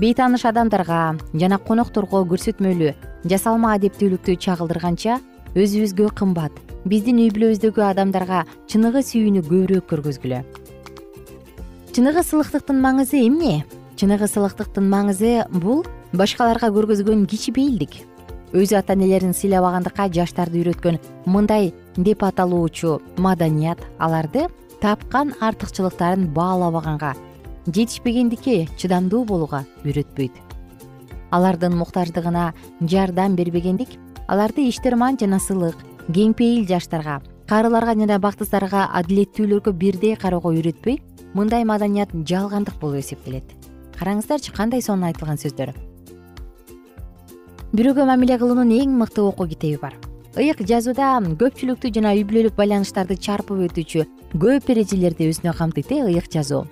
бейтааныш 0.00 0.44
адамдарга 0.50 1.00
жана 1.38 1.58
конокторго 1.68 2.24
көрсөтмөлүү 2.32 2.94
жасалма 3.30 3.74
адептүүлүктү 3.78 4.34
чагылдырганча 4.46 5.20
өзүбүзгө 5.54 6.08
кымбат 6.18 6.56
биздин 6.84 7.20
үй 7.22 7.30
бүлөбүздөгү 7.34 7.84
адамдарга 7.92 8.42
чыныгы 8.68 9.04
сүйүүнү 9.06 9.44
көбүрөөк 9.46 9.86
көргөзгүлө. 9.92 10.40
Чыныгы 11.94 12.24
сылыктыктын 12.26 12.80
маңызы 12.82 13.22
эмне? 13.24 13.62
Чыныгы 13.96 14.26
сылыктыктын 14.28 14.90
маңызы 14.90 15.44
бул 15.62 15.84
башкаларга 16.12 16.72
көргөзгөн 16.74 17.24
кичибейилдик 17.30 18.02
өз 18.54 18.74
ата 18.78 18.94
энелерин 18.94 19.32
сыйлабагандыкка 19.34 20.10
жаштарды 20.14 20.60
үйрөткөн 20.60 21.00
мындай 21.26 21.72
деп 21.96 22.22
аталуучу 22.22 23.00
маданият 23.18 23.80
аларды 23.98 24.46
тапкан 24.84 25.30
артыкчылыктарын 25.40 26.26
баалабаганга 26.36 27.14
жетишпегендикке 27.72 28.66
чыдамдуу 28.76 29.22
болууга 29.24 29.62
үйрөтпөйт. 29.80 30.36
Алардын 31.32 31.72
муктаждыгына 31.80 32.52
жардам 32.82 33.32
бербегендик 33.34 33.96
аларды 34.28 34.68
иштерман 34.68 35.16
жана 35.16 35.40
сылык 35.40 35.80
кең 36.12 36.36
пейил 36.36 36.68
жаштарга 36.68 37.22
карыларга 37.48 37.96
жана 37.96 38.20
бактыздарга 38.20 38.84
адилеттүүлөргө 39.00 39.72
бирдей 39.72 40.16
кароого 40.20 40.52
үйрөтпөй 40.52 41.00
мындай 41.32 41.64
маданият 41.64 42.12
жалгандык 42.12 42.76
болуп 42.76 43.00
эсептелет. 43.00 43.56
Караңыздарчы 43.96 44.52
кандай 44.52 44.84
сонун 44.84 45.08
айтылган 45.08 45.40
сөздөр? 45.40 45.72
Бирөөгө 47.72 48.04
мамиле 48.04 48.36
кылуунун 48.36 48.76
эң 48.76 48.98
мыкты 49.00 49.24
окуу 49.24 49.48
китеби 49.48 49.80
бар 49.80 49.96
ыйык 50.34 50.64
жазууда 50.66 51.14
көпчүлүктүү 51.38 51.92
жана 51.94 52.12
үй 52.16 52.24
бүлөлүк 52.26 52.56
байланыштарды 52.58 53.14
чарпып 53.14 53.60
өтүүчү 53.68 54.04
көп 54.42 54.70
эрежелерди 54.74 55.28
өзүнө 55.30 55.52
камтыйт 55.54 55.92
э 55.92 56.00
ыйык 56.10 56.26
жазуу. 56.32 56.64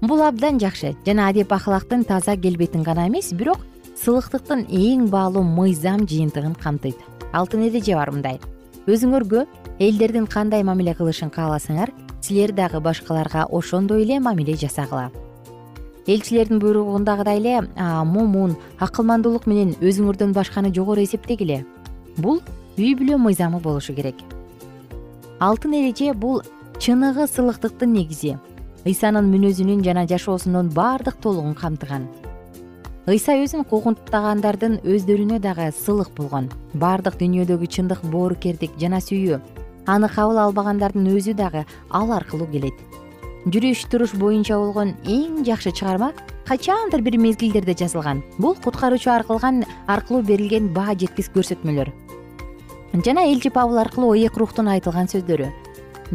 Бул 0.00 0.22
абдан 0.22 0.60
жакшы 0.62 0.94
жана 1.06 1.28
адеп 1.28 1.52
ахлактын 1.52 2.04
таза 2.04 2.36
келбетин 2.36 2.82
гана 2.82 3.08
эмес 3.08 3.32
бирок 3.32 3.58
сылыктыктын 3.98 4.66
эң 4.70 5.08
баалуу 5.10 5.42
мыйзам 5.42 6.06
жыйынтыгын 6.06 6.54
камтыйт. 6.54 6.98
Алтын 7.32 7.66
эреже 7.66 7.94
бар 7.94 8.10
мындай 8.10 8.38
өзүңөргө 8.86 9.46
элдердин 9.80 10.26
кандай 10.26 10.62
мамиле 10.62 10.94
кылышын 10.94 11.30
кааласаңар 11.30 11.90
силер 12.20 12.52
дагы 12.52 12.80
башкаларга 12.80 13.46
ошондой 13.50 14.04
эле 14.04 14.20
мамиле 14.20 14.54
жасагыла. 14.54 15.10
Элчилердин 16.06 16.60
буйругундагыдай 16.60 17.38
эле 17.38 17.62
момун 17.74 18.54
акылмандуулук 18.78 19.46
менен 19.46 19.74
өзүңөрдөн 19.80 20.32
башканы 20.32 20.72
жогору 20.72 21.02
эсептегиле. 21.02 21.64
Бул 22.16 22.40
үй 22.76 22.92
бүлө 22.92 23.16
мыйзамы 23.16 23.60
болушу 23.64 23.94
керек. 23.96 24.16
Алтын 25.40 25.72
эреже 25.78 26.12
бул 26.12 26.42
чыныгы 26.78 27.24
сылыктыктын 27.26 27.92
негизи. 27.92 28.36
Ыйсанын 28.84 29.30
мүнөзүнүн 29.32 29.82
жана 29.84 30.04
жашоосунун 30.06 30.68
баардык 30.76 31.16
толугун 31.24 31.54
камтыган. 31.56 32.04
Ыйса 33.08 33.36
өзүн 33.40 33.64
куугунтагандардын 33.70 34.80
өздөрүнө 34.84 35.40
дагы 35.40 35.70
сылык 35.72 36.12
болгон 36.18 36.50
баардык 36.74 37.16
дүйнөдөгү 37.20 37.66
чындык 37.70 38.04
боорукердик 38.12 38.76
жана 38.80 39.00
сүйүү 39.00 39.40
аны 39.86 40.08
кабыл 40.12 40.42
албагандардын 40.44 41.08
өзү 41.16 41.36
дагы 41.38 41.64
ал 41.90 42.12
аркылуу 42.12 42.50
келет. 42.52 42.74
Жүрүш 43.46 43.86
туруш 43.88 44.16
боюнча 44.18 44.58
болгон 44.58 44.96
эң 45.06 45.44
жакшы 45.46 45.70
чыгарма 45.70 46.12
качандыр 46.48 47.00
бир 47.00 47.16
мезгилдерде 47.16 47.76
жазылган 47.78 48.24
бул 48.38 48.56
куткаруучу 48.64 49.10
аркылуу 49.10 50.22
берилген 50.22 50.74
баа 50.74 50.98
жеткис 50.98 51.30
көрсөтмөлөр 51.30 51.92
жана 53.04 53.26
элчи 53.26 53.50
пабыл 53.50 53.78
аркылуу 53.78 54.14
ыйык 54.14 54.36
рухтун 54.38 54.68
айтылган 54.68 55.08
сөздөрү. 55.10 55.50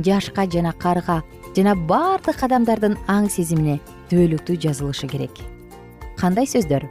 Жашка 0.06 0.46
жана 0.48 0.72
карыга 0.72 1.22
жана 1.56 1.76
баардык 1.76 2.44
адамдардын 2.48 2.96
аң 3.12 3.28
сезимине 3.30 3.80
түбөлүктүү 4.10 4.56
жазылышы 4.66 5.10
керек. 5.12 5.36
Кандай 6.18 6.48
сөздөр? 6.48 6.88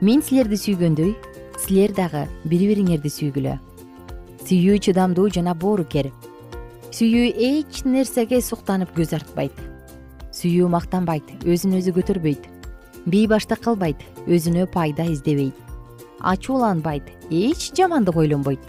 Мен 0.00 0.22
силерди 0.22 0.58
сүйгөндөй 0.60 1.14
силер 1.58 1.94
дагы 1.96 2.26
бири 2.44 2.68
бириңерди 2.70 3.10
сүйгүлө. 3.10 3.56
Сүйүү 4.44 4.78
чыдамдуу 4.86 5.28
жана 5.32 5.54
боорукер 5.54 6.12
сүйүү 6.92 7.32
эч 7.48 7.84
нерсеге 7.84 8.40
суктанып 8.42 8.92
көз 8.96 9.14
артпайт. 9.16 9.54
Сүйүү 10.32 10.68
мактанбайт 10.72 11.30
өзүн 11.44 11.78
өзү 11.80 11.96
көтөрбөйт. 11.98 12.44
Бейбаштык 13.08 13.64
кылбайт 13.64 14.04
өзүнө 14.26 14.68
пайда 14.72 15.08
издебейт 15.08 15.67
ачууланбайт 16.20 17.04
эч 17.30 17.72
жамандык 17.76 18.16
ойлонбойт. 18.16 18.60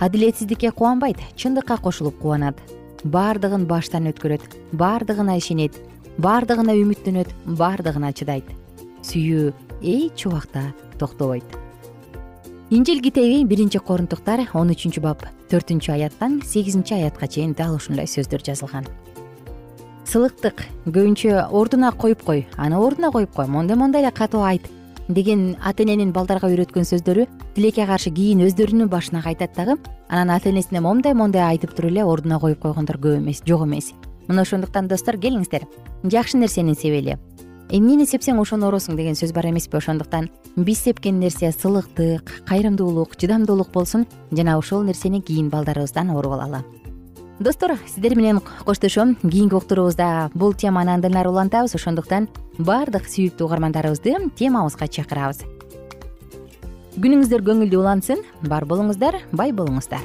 Адилетсиздикке 0.00 0.70
кубанбайт 0.70 1.18
чындыкка 1.36 1.76
кошулуп 1.78 2.18
кубанат. 2.18 2.58
Баардыгын 3.04 3.66
баштан 3.66 4.08
өткөрөт 4.10 4.42
баардыгына 4.72 5.36
ишенет 5.38 5.76
баардыгына 6.18 6.74
үмүттөнөт 6.74 7.32
баардыгына 7.44 8.12
чыдайт. 8.12 8.44
Сүйүү 9.02 9.52
эч 9.82 10.26
убакта 10.26 10.74
токтобойт. 10.98 11.44
Инжил 12.70 13.00
китеби 13.00 13.44
биринчи 13.44 13.78
корунтуктар 13.78 14.40
он 14.52 14.72
үчүнчү 14.74 15.00
бап 15.00 15.22
төртүнчү 15.50 15.92
аяттан 15.92 16.40
сегизинчи 16.42 16.94
аятка 16.94 17.28
чейин 17.28 17.52
дал 17.54 17.76
ушундай 17.76 18.08
сөздөр 18.10 18.42
жазылган. 18.42 18.88
Сылыктык 20.06 20.64
көбүнчө 20.86 21.48
ордуна 21.50 21.92
коюп 21.92 22.24
кой 22.26 22.48
аны 22.56 22.76
ордуна 22.78 23.12
коюп 23.12 23.32
кой 23.34 23.46
мондай 23.46 23.76
мондай 23.76 24.02
эле 24.02 24.10
катуу 24.10 24.42
айт 24.42 24.66
деген 25.08 25.56
ата 25.62 25.84
эненин 25.84 26.12
балдарга 26.12 26.48
үйрөткөн 26.50 26.86
сөздөрү 26.88 27.26
тилекке 27.54 27.86
каршы 27.86 28.10
кийин 28.10 28.42
өздөрүнүн 28.46 28.90
башына 28.90 29.22
кайтат 29.22 29.54
дагы 29.56 29.76
анан 30.08 30.30
ата 30.34 30.50
энесине 30.50 30.80
моундай 30.80 31.14
моундай 31.14 31.42
айтып 31.46 31.76
туруп 31.76 31.92
эле 31.92 32.04
ордуна 32.04 32.40
коюп 32.40 32.60
койгондор 32.60 32.98
көп 32.98 33.18
эмес 33.20 33.42
жок 33.46 33.62
эмес. 33.64 33.92
Мына 34.26 34.42
ошондуктан 34.42 34.88
достор 34.88 35.16
келиңиздер. 35.16 35.66
Жакшы 36.02 36.38
нерсени 36.38 36.74
себели. 36.74 37.18
Эмнени 37.70 38.06
сепсең 38.06 38.38
ошону 38.38 38.68
оросуң 38.68 38.96
деген 38.98 39.14
сөз 39.18 39.32
бар 39.34 39.46
эмеспи 39.50 39.78
ошондуктан? 39.78 40.28
Биз 40.56 40.82
сепкен 40.82 41.20
нерсе 41.20 41.52
сылыктык 41.52 42.42
кайрымдуулук 42.46 43.16
чыдамдуулук 43.16 43.72
болсун 43.74 44.06
жана 44.30 44.58
ошол 44.58 44.82
нерсени 44.82 45.20
кийин 45.20 45.50
балдарыбыздан 45.50 46.10
оруп 46.10 46.38
алалы 46.38 46.62
достор 47.38 47.78
сиздер 47.86 48.16
менен 48.16 48.40
коштошом. 48.64 49.16
Кийинки 49.16 49.54
уктуруубузда 49.54 50.30
бул 50.34 50.54
теманы 50.54 50.94
андан 50.94 51.16
ары 51.16 51.30
улантабыз. 51.30 51.74
Ошондуктан 51.74 52.28
баардык 52.58 53.08
сүйүктүү 53.08 53.46
угармандарыбызды 53.46 54.16
темабызга 54.36 54.88
чакырабыз. 54.88 55.44
Күнүңүздөр 56.96 57.44
көңүлдүү 57.44 57.82
улансын. 57.82 58.24
Бар 58.42 58.64
болуңуздар 58.64 59.22
бай 59.32 59.52
болуңуздар 59.52 60.04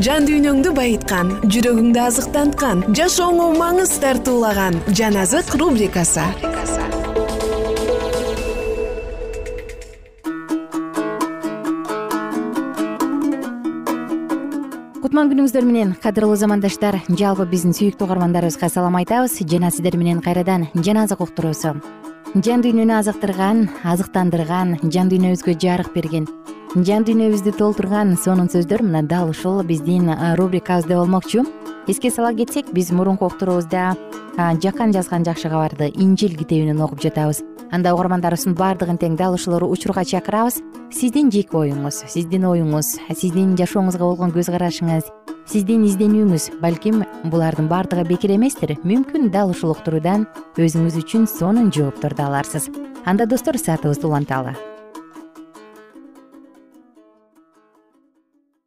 жан 0.00 0.24
дүйнөңдү 0.24 0.70
байыткан 0.72 1.34
жүрөгүңдү 1.52 2.00
азыктанткан 2.00 2.78
жашооңо 2.96 3.50
маңыз 3.58 3.92
тартуулаган 4.00 4.78
жан 4.96 5.18
азык 5.20 5.52
рубрикасы. 5.60 6.24
Кутман 15.02 15.28
күнүңүздөр 15.28 15.66
менен 15.68 15.92
кадырлуу 16.00 16.38
замандаштар 16.40 17.02
жалпы 17.10 17.44
биздин 17.50 17.76
сүйүктүү 17.76 18.08
угармандарыбызга 18.08 18.72
салам 18.72 18.96
айтабыз. 19.02 19.42
Жана 19.44 19.68
сиздер 19.70 20.00
менен 20.00 20.24
кайрадан 20.24 20.70
жан 20.80 21.04
азык 21.04 21.20
уктуруусу 21.20 21.76
жан 22.34 22.62
дүйнөнү 22.64 22.94
азыктырган 22.96 23.66
азыктандырган 23.84 24.78
жан 24.88 25.10
дүйнөбүзгө 25.12 25.58
жарык 25.60 25.92
берген 25.94 26.28
жан 26.72 27.04
дүйнөбүздү 27.04 27.52
толтурган 27.58 28.14
сонун 28.16 28.48
сөздөр 28.48 28.80
мына 28.86 29.02
дал 29.04 29.28
ушул 29.28 29.60
биздин 29.62 30.08
рубрикабызда 30.38 30.96
болмокчу. 30.96 31.44
Эске 31.86 32.10
сала 32.10 32.32
кетсек 32.32 32.72
биз 32.72 32.90
мурунку 32.90 33.26
уктуруубузда 33.26 33.96
жакан 34.62 34.92
жазган 34.94 35.24
жакшы 35.24 35.50
кабарды 35.50 35.92
инжил 35.92 36.32
китебинен 36.32 36.80
окуп 36.80 37.02
жатабыз. 37.02 37.42
Анда 37.70 37.92
угармандарыбыздын 37.92 38.56
баардыгын 38.56 38.96
тең 38.96 39.16
дал 39.16 39.34
ушул 39.34 39.60
учурга 39.68 40.04
чакырабыз. 40.04 40.62
Сиздин 40.92 41.30
жеке 41.30 41.56
оюңуз 41.56 42.04
сиздин 42.08 42.48
оюңуз 42.48 42.96
сиздин 43.12 43.56
жашооңузга 43.56 44.08
болгон 44.08 44.32
көз 44.32 44.48
карашыңыз 44.52 45.12
сиздин 45.48 45.84
изденүүңүз 45.86 46.48
балким 46.62 47.02
булардын 47.30 47.68
баардыгы 47.70 48.04
бекер 48.08 48.34
эместир. 48.36 48.74
Мүмкүн 48.86 49.30
дал 49.34 49.50
ушул 49.52 49.72
уктуруудан 49.74 50.26
өзүңүз 50.56 50.98
үчүн 51.02 51.26
сонун 51.30 51.72
жоопторду 51.74 52.24
аларсыз. 52.26 52.68
Анда 53.04 53.26
достор 53.26 53.58
саатыбызды 53.58 54.06
уланталы. 54.06 54.54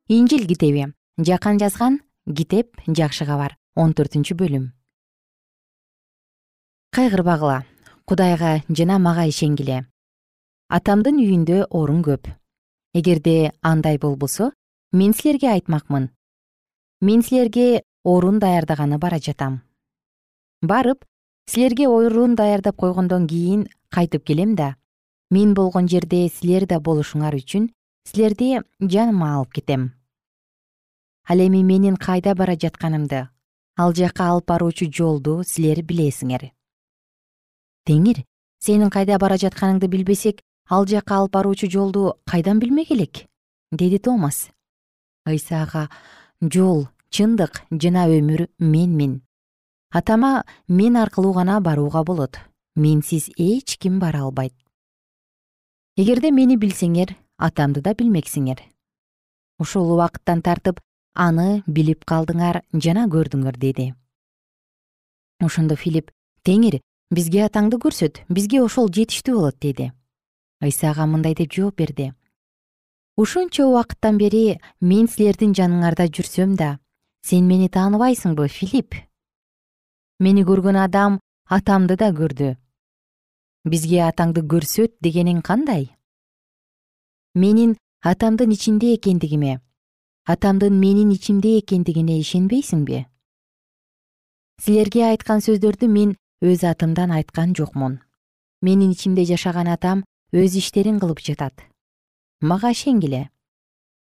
Инжил 0.07 0.47
китеби. 0.47 0.91
Жакан 1.17 1.59
жазган 1.59 2.01
китеп 2.27 2.75
жакшы 2.87 3.25
кабар 3.25 3.55
он 3.75 3.93
төртүнчү 3.93 4.35
бөлүм. 4.35 4.71
Кайгырбагыла 6.91 7.63
кудайга 8.05 8.61
жана 8.69 8.99
мага 8.99 9.25
ишенгиле. 9.27 9.85
Атамдын 10.69 11.17
үйүндө 11.21 11.67
орун 11.69 12.03
көп. 12.03 12.27
Эгерде 12.93 13.53
андай 13.61 13.97
болбосо 13.97 14.51
мен 14.91 15.13
силерге 15.13 15.49
айтмакмын 15.51 16.09
мен 17.01 17.21
силерге 17.21 17.83
орун 18.03 18.39
даярдаганы 18.39 18.97
бара 18.97 19.19
жатам. 19.19 19.61
Барып 20.61 21.05
силерге 21.47 21.87
орун 21.87 22.35
даярдап 22.35 22.75
койгондон 22.75 23.27
кийин 23.27 23.67
кайтып 23.89 24.23
келем 24.23 24.55
да 24.55 24.75
мен 25.31 25.53
болгон 25.53 25.87
жерде 25.87 26.29
силер 26.29 26.65
да 26.65 26.79
болушуңар 26.79 27.35
үчүн 27.35 27.69
силерди 28.05 28.61
жаныма 28.79 29.35
алып 29.35 29.53
кетем. 29.53 29.93
Ал 31.27 31.39
эми 31.39 31.63
менин 31.63 31.97
кайда 31.97 32.35
бара 32.35 32.55
жатканымды 32.55 33.27
ал 33.77 33.93
жакка 33.93 34.29
алып 34.29 34.47
баруучу 34.47 34.87
жолду 34.91 35.43
силер 35.43 35.81
билесиңер. 35.83 36.51
Теңир 37.85 38.23
сенин 38.59 38.89
кайда 38.89 39.17
бара 39.19 39.35
жатканыңды 39.37 39.87
билбесек 39.87 40.41
ал 40.69 40.85
жакка 40.87 41.19
алып 41.19 41.33
баруучу 41.33 41.69
жолду 41.69 42.13
кайдан 42.25 42.59
билмек 42.59 42.91
элек 42.91 43.25
деди 43.71 43.99
томас 43.99 44.49
ыйса 45.27 45.63
ага 45.63 45.89
жол 46.51 46.87
чындык 47.09 47.61
жана 47.71 48.05
өмүр 48.11 48.47
менмин. 48.59 49.21
Атама 49.91 50.43
мен 50.67 50.97
аркылуу 50.97 51.33
гана 51.33 51.59
барууга 51.61 52.03
болот. 52.03 52.39
Менсиз 52.75 53.29
эч 53.37 53.77
ким 53.77 53.99
бара 53.99 54.23
албайт. 54.23 54.53
Эгерде 55.95 56.31
мени 56.31 56.57
билсеңер 56.57 57.15
атамды 57.37 57.81
да 57.81 57.93
билмексиңер. 57.95 58.59
Ушул 59.59 59.93
убакыттан 59.93 60.41
тартып 60.41 60.81
аны 61.13 61.63
билип 61.67 62.03
калдыңар 62.03 62.61
жана 62.73 63.07
көрдүңөр 63.07 63.57
деди. 63.57 63.93
Ошондо 65.39 65.75
филипп 65.75 66.11
теңир 66.43 66.81
бизге 67.11 67.45
атаңды 67.47 67.79
көрсөт 67.79 68.25
бизге 68.27 68.61
ошол 68.61 68.91
жетиштүү 68.91 69.39
болот 69.39 69.59
деди. 69.61 69.93
Ыйса 70.61 70.91
ага 70.91 71.05
мындай 71.07 71.35
деп 71.35 71.53
жооп 71.53 71.77
берди 71.79 72.11
ушунча 73.17 73.63
убакыттан 73.65 74.17
бери 74.19 74.59
мен 74.81 75.07
силердин 75.07 75.53
жаныңарда 75.55 76.09
жүрсөм 76.11 76.55
да 76.59 76.79
сен 77.23 77.47
мени 77.47 77.69
тааныбайсыңбы 77.71 78.47
филипп? 78.51 78.95
Мени 80.19 80.43
көргөн 80.43 80.75
адам 80.83 81.19
атамды 81.47 81.95
да 81.95 82.11
көрдү. 82.11 82.55
Бизге 83.65 84.01
атаңды 84.03 84.43
көрсөт 84.43 84.97
дегениң 85.01 85.41
кандай? 85.41 85.93
Менин 87.35 87.77
атамдын 88.03 88.51
ичинде 88.51 88.93
экендигиме 88.95 89.59
атамдын 90.25 90.75
менин 90.79 91.11
ичимде 91.15 91.57
экендигине 91.59 92.19
ишенбейсиңби? 92.19 93.05
Силерге 94.61 95.05
айткан 95.11 95.39
сөздөрдү 95.45 95.87
мен 95.87 96.15
өз 96.43 96.65
атымдан 96.67 97.11
айткан 97.11 97.53
жокмун. 97.55 98.01
Менин 98.61 98.91
ичимде 98.91 99.25
жашаган 99.25 99.67
атам 99.71 100.03
өз 100.33 100.57
иштерин 100.57 100.99
кылып 100.99 101.21
жатат 101.23 101.65
мага 102.51 102.69
ишенгиле 102.75 103.29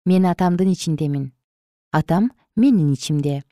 мен 0.05 0.27
атамдын 0.27 0.71
ичиндемин. 0.77 1.33
Атам 1.93 2.31
менин 2.57 2.93
ичимде. 2.93 3.43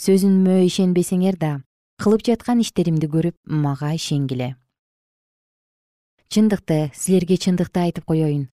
Сөзүмө 0.00 0.62
ишенбесеңер 0.64 1.36
да 1.38 1.52
кылып 2.00 2.24
жаткан 2.26 2.62
иштеримди 2.64 3.10
көрүп 3.12 3.36
мага 3.44 3.92
ишенгиле 3.94 4.54
чындыкты 6.34 6.90
силерге 6.98 7.36
чындыкты 7.38 7.84
айтып 7.84 8.08
коеюн 8.10 8.48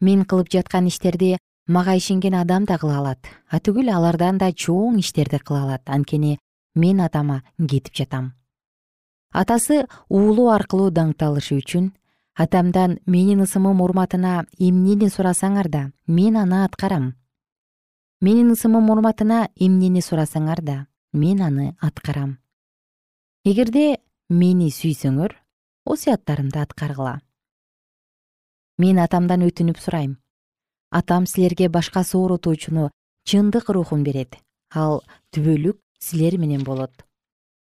мен 0.00 0.24
кылып 0.24 0.48
жаткан 0.50 0.88
иштерди 0.88 1.36
мага 1.66 1.94
ишенген 1.94 2.34
адам 2.34 2.64
да 2.64 2.78
кыла 2.78 2.96
алат. 2.98 3.20
Атүгүл 3.52 3.92
алардан 3.92 4.38
да 4.38 4.48
чоң 4.50 4.98
иштерди 4.98 5.38
кыла 5.38 5.62
алат. 5.62 5.82
Анткени 5.86 6.38
мен 6.74 7.00
атама 7.00 7.42
кетип 7.58 7.94
жатам. 7.94 8.32
Атасы 9.30 9.84
уулу 10.08 10.48
аркылуу 10.50 10.90
даңкталышы 10.90 11.60
үчүн 11.60 11.92
атамдан 12.40 12.98
менин 13.04 13.42
ысымым 13.44 13.82
урматына 13.84 14.46
эмнени 14.56 15.10
сурасаңар 15.12 15.68
да 15.68 15.80
мен 16.06 16.38
аны 16.40 16.62
аткарам. 16.64 17.12
Менин 18.20 18.54
ысымым 18.54 18.88
урматына 18.88 19.50
эмнени 19.56 20.00
сурасаңар 20.00 20.62
да 20.64 20.76
мен 21.12 21.42
аны 21.42 21.74
аткарам. 21.80 22.38
Эгерде 23.44 24.00
мени 24.30 24.70
сүйсөңөр 24.72 25.34
осуяттарымды 25.84 26.62
аткаргыла. 26.62 27.20
Мен 28.78 29.02
атамдан 29.04 29.44
өтүнүп 29.44 29.76
сурайм. 29.76 30.16
Атам 30.90 31.26
силерге 31.26 31.68
башка 31.68 32.04
сооротуучуну 32.04 32.88
чындык 33.28 33.68
рухун 33.68 34.02
берет 34.02 34.40
ал 34.72 35.02
түбөлүк 35.36 35.76
силер 35.98 36.38
менен 36.38 36.64
болот. 36.64 37.04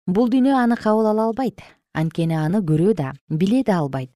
Бул 0.07 0.26
дүйнө 0.26 0.59
аны 0.59 0.74
кабыл 0.74 1.07
ала 1.12 1.31
албайт 1.31 1.62
анткени 1.94 2.35
аны 2.35 2.64
көрө 2.66 2.94
да 2.98 3.12
биле 3.29 3.62
да 3.62 3.79
албайт 3.79 4.11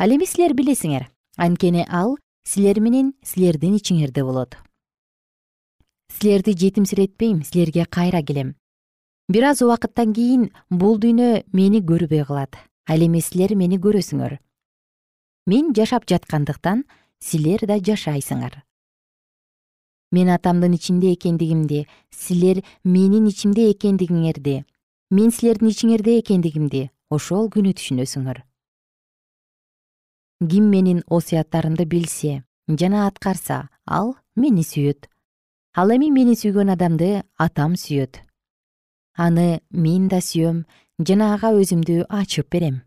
ал 0.00 0.14
эми 0.14 0.24
силер 0.24 0.54
билесиңер. 0.56 1.10
Анткени 1.36 1.84
ал 1.84 2.14
силер 2.48 2.78
менен 2.80 3.12
силердин 3.22 3.74
ичиңерде 3.76 4.24
болот. 4.24 4.56
Силерди 6.16 6.54
жетимсиретпейм 6.56 7.42
силерге 7.44 7.84
кайра 7.84 8.22
келем. 8.22 8.54
Бир 9.28 9.50
аз 9.50 9.60
убакыттан 9.60 10.14
кийин 10.16 10.48
бул 10.70 10.96
дүйнө 10.96 11.44
мени 11.52 11.84
көрбөй 11.84 12.24
калат 12.24 12.56
ал 12.88 13.04
эми 13.04 13.20
силер 13.20 13.54
мени 13.54 13.76
көрөсүңөр. 13.76 14.38
Мен 15.46 15.72
жашап 15.76 16.08
жаткандыктан 16.08 16.86
силер 17.20 17.68
да 17.68 17.76
жашайсыңар. 17.76 18.62
Мен 20.12 20.32
атамдын 20.32 20.72
ичинде 20.80 21.12
экендигимди 21.12 21.86
силер 22.10 22.64
менин 22.84 23.28
ичимде 23.28 23.70
экендигиңерди 23.70 24.62
мен 25.10 25.30
силердин 25.30 25.68
ичиңерде 25.68 26.18
экендигимди 26.24 26.88
ошол 27.10 27.52
күнү 27.52 27.76
түшүнөсүңөр 27.76 28.46
ким 30.40 30.70
менин 30.70 31.02
осуяттарымды 31.06 31.84
билсе 31.84 32.44
жана 32.68 33.06
аткарса 33.06 33.68
ал 33.84 34.16
мени 34.36 34.62
сүйөт. 34.64 35.08
Ал 35.76 35.90
эми 35.92 36.08
мени 36.10 36.34
сүйгөн 36.34 36.72
адамды 36.72 37.22
атам 37.36 37.74
сүйөт. 37.76 38.22
Аны 39.14 39.60
мен 39.70 40.08
да 40.08 40.20
сүйөм 40.24 40.64
жана 40.98 41.34
ага 41.34 41.52
өзүмдү 41.52 42.06
ачып 42.08 42.48
берем. 42.50 42.80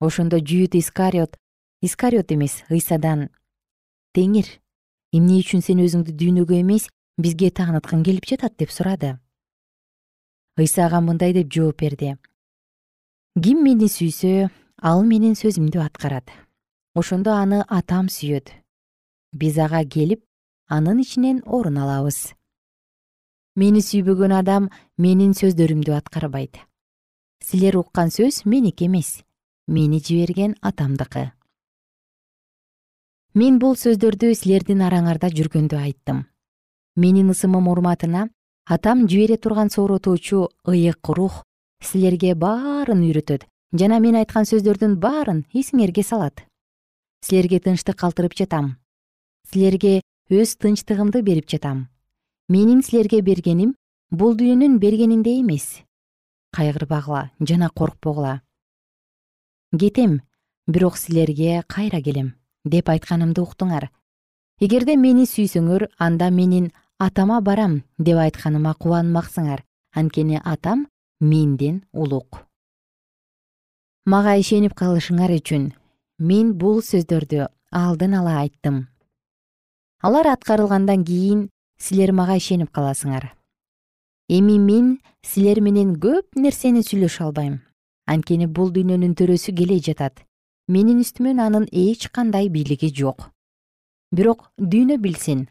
Ошондо 0.00 0.38
жүйүт 0.38 0.76
искариот. 0.76 1.38
Искариот 1.80 2.32
эмес 2.32 2.62
ыйсадан 2.68 3.30
теңир. 4.12 4.46
Эмне 5.12 5.40
үчүн 5.40 5.62
сен 5.64 5.80
өзүңдү 5.80 6.12
дүйнөгө 6.12 6.60
эмес 6.60 6.90
бизге 7.16 7.50
тааныткың 7.50 8.04
келип 8.04 8.26
жатат 8.28 8.58
деп 8.58 8.70
сурады. 8.70 9.18
Ыйса 10.58 10.86
ага 10.86 11.00
мындай 11.00 11.32
деп 11.32 11.48
жооп 11.52 11.80
берди. 11.80 12.16
Ким 13.40 13.64
мени 13.64 13.88
сүйсө 13.88 14.50
ал 14.84 15.00
менин 15.08 15.32
сөзүмдү 15.32 15.80
аткарат. 15.80 16.28
Ошондо 16.92 17.32
аны 17.32 17.62
атам 17.72 18.10
сүйөт. 18.12 18.50
Биз 19.32 19.56
ага 19.56 19.80
келип 19.88 20.20
анын 20.68 20.98
ичинен 21.00 21.38
орун 21.46 21.78
алабыз. 21.80 22.34
Мени 23.56 23.80
сүйбөгөн 23.80 24.34
адам 24.36 24.68
менин 25.00 25.32
сөздөрүмдү 25.32 25.94
аткарбайт. 25.96 26.60
Силер 27.40 27.78
уккан 27.80 28.12
сөз 28.12 28.42
меники 28.44 28.84
эмес 28.84 29.22
мени 29.66 30.02
жиберген 30.04 30.58
атамдыкы. 30.60 31.32
Мен 33.32 33.56
бул 33.58 33.80
сөздөрдү 33.80 34.34
силердин 34.36 34.84
араңарда 34.84 35.32
жүргөндө 35.32 35.80
айттым. 35.80 36.26
Менин 36.94 37.32
ысымым 37.32 37.72
урматына 37.72 38.28
атам 38.68 39.08
жибере 39.08 39.40
турган 39.40 39.72
сооротуучу 39.72 40.50
ыйык 40.68 41.08
рух 41.08 41.40
силерге 41.80 42.34
баарын 42.34 43.00
үйрөтөт 43.00 43.48
жана 43.74 43.98
мен 44.00 44.16
айткан 44.20 44.46
сөздөрдүн 44.46 44.96
баарын 45.02 45.44
эсиңерге 45.52 46.04
салат. 46.06 46.44
Силерге 47.26 47.58
тынчтык 47.60 47.98
калтырып 47.98 48.36
жатам. 48.38 48.76
Силерге 49.50 50.00
өз 50.30 50.54
тынчтыгымды 50.62 51.22
берип 51.26 51.50
жатам. 51.50 51.88
Менин 52.48 52.82
силерге 52.82 53.20
бергеним 53.20 53.74
бул 54.10 54.36
дүйнөнүн 54.38 54.78
бергениндей 54.78 55.40
эмес. 55.40 55.82
Кайгырбагыла 56.54 57.30
жана 57.40 57.70
коркпогула 57.70 58.40
кетем 59.78 60.22
бирок 60.66 60.96
силерге 60.96 61.64
кайра 61.66 62.00
келем 62.00 62.34
деп 62.64 62.88
айтканымды 62.88 63.42
уктуңар. 63.42 63.90
Эгерде 64.60 64.94
мени 64.96 65.26
сүйсөңөр 65.26 65.88
анда 65.98 66.30
менин 66.30 66.70
атама 66.98 67.40
барам 67.40 67.82
деп 67.98 68.22
айтканыма 68.22 68.74
кубанмаксыңар. 68.78 69.64
Анткени 69.94 70.40
атам 70.44 70.86
менден 71.20 71.84
улук 71.92 72.44
мага 74.04 74.34
ишенип 74.36 74.74
калышыңар 74.76 75.32
үчүн 75.32 75.70
мен 76.20 76.50
бул 76.60 76.82
сөздөрдү 76.84 77.46
алдын 77.72 78.16
ала 78.18 78.34
айттым. 78.42 78.82
Алар 80.04 80.28
аткарылгандан 80.28 81.06
кийин 81.08 81.46
силер 81.80 82.12
мага 82.12 82.36
ишенип 82.36 82.68
каласыңар. 82.68 83.30
Эми 84.28 84.58
мен 84.58 84.98
силер 85.24 85.62
менен 85.64 85.94
көп 85.96 86.36
нерсени 86.36 86.84
сүйлөшө 86.84 87.24
албайм. 87.30 87.62
Анткени 88.04 88.46
бул 88.46 88.68
дүйнөнүн 88.76 89.16
төрөсү 89.16 89.56
келе 89.56 89.80
жатат. 89.80 90.20
Менин 90.68 91.00
үстүмөн 91.00 91.40
анын 91.40 91.66
эч 91.72 92.10
кандай 92.12 92.52
бийлиги 92.52 92.92
жок. 92.92 93.30
Бирок 94.12 94.50
дүйнө 94.60 95.00
билсин. 95.00 95.48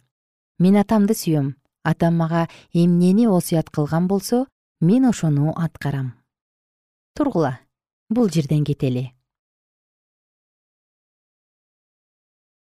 Мен 0.60 0.78
атамды 0.78 1.18
сүйөм. 1.18 1.56
Атам 1.84 2.22
мага 2.22 2.48
эмнени 2.74 3.26
осуят 3.28 3.74
кылган 3.74 4.08
болсо 4.08 4.46
мен 4.80 5.10
ошону 5.10 5.54
аткарам. 5.58 6.14
Тургула 7.18 7.58
бул 8.10 8.30
жерден 8.30 8.64
кетели. 8.64 9.12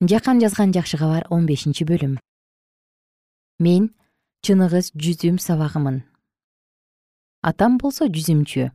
Жакан 0.00 0.40
жазган 0.40 0.72
жакшы 0.72 0.98
кабар 1.00 1.26
он 1.30 1.46
бешинчи 1.46 1.84
бөлүм. 1.88 2.18
Мен 3.58 3.94
чыныгыз 4.44 4.92
жүзүм 4.92 5.38
сабагымын. 5.40 6.02
Атам 7.42 7.78
болсо 7.78 8.06
жүзүмчү. 8.06 8.68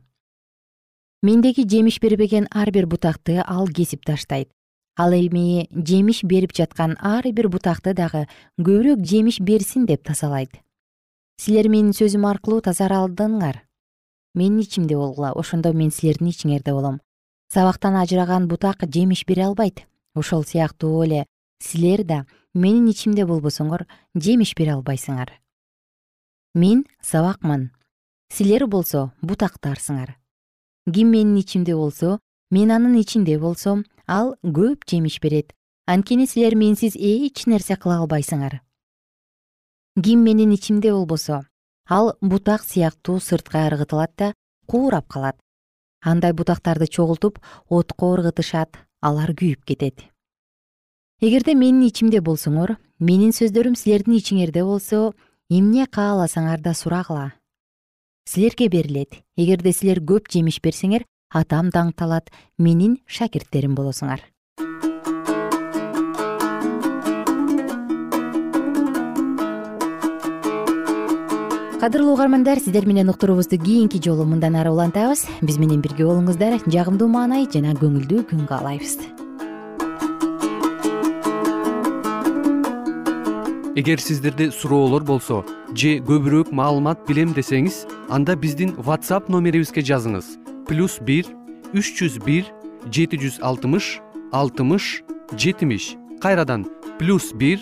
Мендеги 1.22 1.62
жемиш 1.68 2.00
бербеген 2.02 2.48
ар 2.50 2.72
бир 2.72 2.86
бутакты 2.86 3.38
ал 3.46 3.68
кесип 3.68 4.04
таштайт. 4.04 4.50
Ал 4.96 5.14
эми 5.14 5.68
жемиш 5.70 6.24
берип 6.24 6.52
жаткан 6.52 6.98
ар 7.00 7.24
бир 7.32 7.48
бутакты 7.48 7.94
дагы 7.94 8.26
көбүрөөк 8.58 9.06
жемиш 9.06 9.40
берсин 9.40 9.86
деп 9.86 10.04
тазалайт 10.04 10.60
силер 11.42 11.66
менин 11.72 11.94
сөзүм 11.96 12.26
аркылуу 12.28 12.60
тазаралдыңар 12.62 13.62
менин 14.34 14.60
ичимде 14.60 14.96
болгула 14.96 15.32
ошондо 15.32 15.72
мен 15.72 15.90
силердин 15.90 16.28
ичиңерде 16.28 16.72
болом. 16.72 17.00
Сабактан 17.52 17.96
ажыраган 17.96 18.48
бутак 18.48 18.84
жемиш 18.88 19.24
бере 19.26 19.46
албайт. 19.46 19.86
Ошол 20.14 20.44
сыяктуу 20.44 21.04
эле 21.04 21.26
силер 21.62 22.04
да 22.04 22.26
менин 22.54 22.88
ичимде 22.88 23.24
болбосоңор 23.24 23.86
жемиш 24.14 24.54
бере 24.56 24.74
албайсыңар. 24.74 25.30
Мен 26.54 26.84
сабакмын. 27.02 27.70
Силер 28.32 28.66
болсо 28.66 29.12
бутактарсыңар 29.22 30.16
ким 30.90 31.10
менин 31.10 31.36
ичимде 31.36 31.74
болсо 31.74 32.18
мен 32.50 32.70
анын 32.70 32.98
ичинде 33.00 33.38
болсом 33.38 33.84
ал 34.06 34.34
көп 34.42 34.82
жемиш 34.88 35.20
берет. 35.20 35.52
Анткени 35.86 36.26
силер 36.26 36.54
менсиз 36.54 36.96
эч 36.96 37.46
нерсе 37.46 37.76
кыла 37.76 37.98
албайсыңар. 38.02 38.60
Ким 40.02 40.24
менин 40.24 40.52
ичимде 40.54 40.92
болбосо 40.92 41.42
ал 41.88 42.14
бутак 42.20 42.62
сыяктуу 42.64 43.20
сыртка 43.20 43.66
ыргытылат 43.68 44.12
да 44.16 44.32
куурап 44.66 45.06
калат. 45.08 45.36
Андай 46.02 46.32
бутактарды 46.32 46.86
чогултуп 46.86 47.38
отко 47.68 48.14
ыргытышат 48.16 48.78
алар 49.00 49.30
күйүп 49.34 49.64
кетет. 49.64 50.02
Эгерде 51.20 51.54
менин 51.54 51.86
ичимде 51.86 52.20
болсоңор 52.20 52.76
менин 52.98 53.30
сөздөрүм 53.30 53.76
силердин 53.78 54.18
ичиңерде 54.18 54.64
болсо 54.64 55.12
эмне 55.50 55.86
кааласаңар 55.86 56.60
да 56.60 56.74
сурагыла. 56.74 57.32
Силерге 58.26 58.68
берилет. 58.68 59.22
Эгерде 59.36 59.72
силер 59.72 60.00
көп 60.00 60.30
жемиш 60.30 60.60
берсеңер 60.62 61.06
атам 61.30 61.70
даңкталат 61.70 62.30
менин 62.58 62.98
шакирттерим 63.06 63.74
болосуңар 63.74 64.31
кадырлуу 71.82 72.12
угармандар 72.14 72.60
сиздер 72.60 72.86
менен 72.86 73.08
уктуруубузду 73.10 73.58
кийинки 73.58 73.98
жолу 73.98 74.22
мындан 74.24 74.54
ары 74.54 74.70
улантабыз. 74.70 75.24
Биз 75.42 75.56
менен 75.58 75.80
бирге 75.82 76.04
болуңуздар. 76.06 76.60
Жагымдуу 76.70 77.08
маанай 77.10 77.48
жана 77.50 77.72
көңүлдүү 77.74 78.20
күн 78.30 78.44
каалайбыз. 78.46 79.00
Эгер 83.74 83.98
сиздерде 83.98 84.52
суроолор 84.52 85.02
болсо 85.02 85.40
же 85.74 85.96
көбүрөөк 86.06 86.52
маалымат 86.54 87.02
билем 87.08 87.34
десеңиз 87.34 87.82
анда 88.14 88.36
биздин 88.38 88.76
whatsapp 88.78 89.26
номерибизге 89.26 89.82
жазыңыз. 89.82 90.38
Плюс 90.70 91.00
бир 91.02 91.26
үч 91.74 91.98
жүз 91.98 92.22
бир 92.22 92.46
жети 92.94 93.18
жүз 93.18 93.42
алтымыш 93.42 93.98
алтымыш 94.30 95.02
жетимиш. 95.34 95.96
Кайрадан 96.22 96.62
плюс 97.02 97.32
бир 97.34 97.58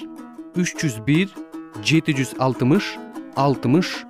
үч 0.61 0.77
жүз 0.77 1.01
бир 1.09 1.33
жети 1.81 2.13
жүз 2.13 2.37
алтымыш 2.37 2.99
алтымыш 3.37 4.10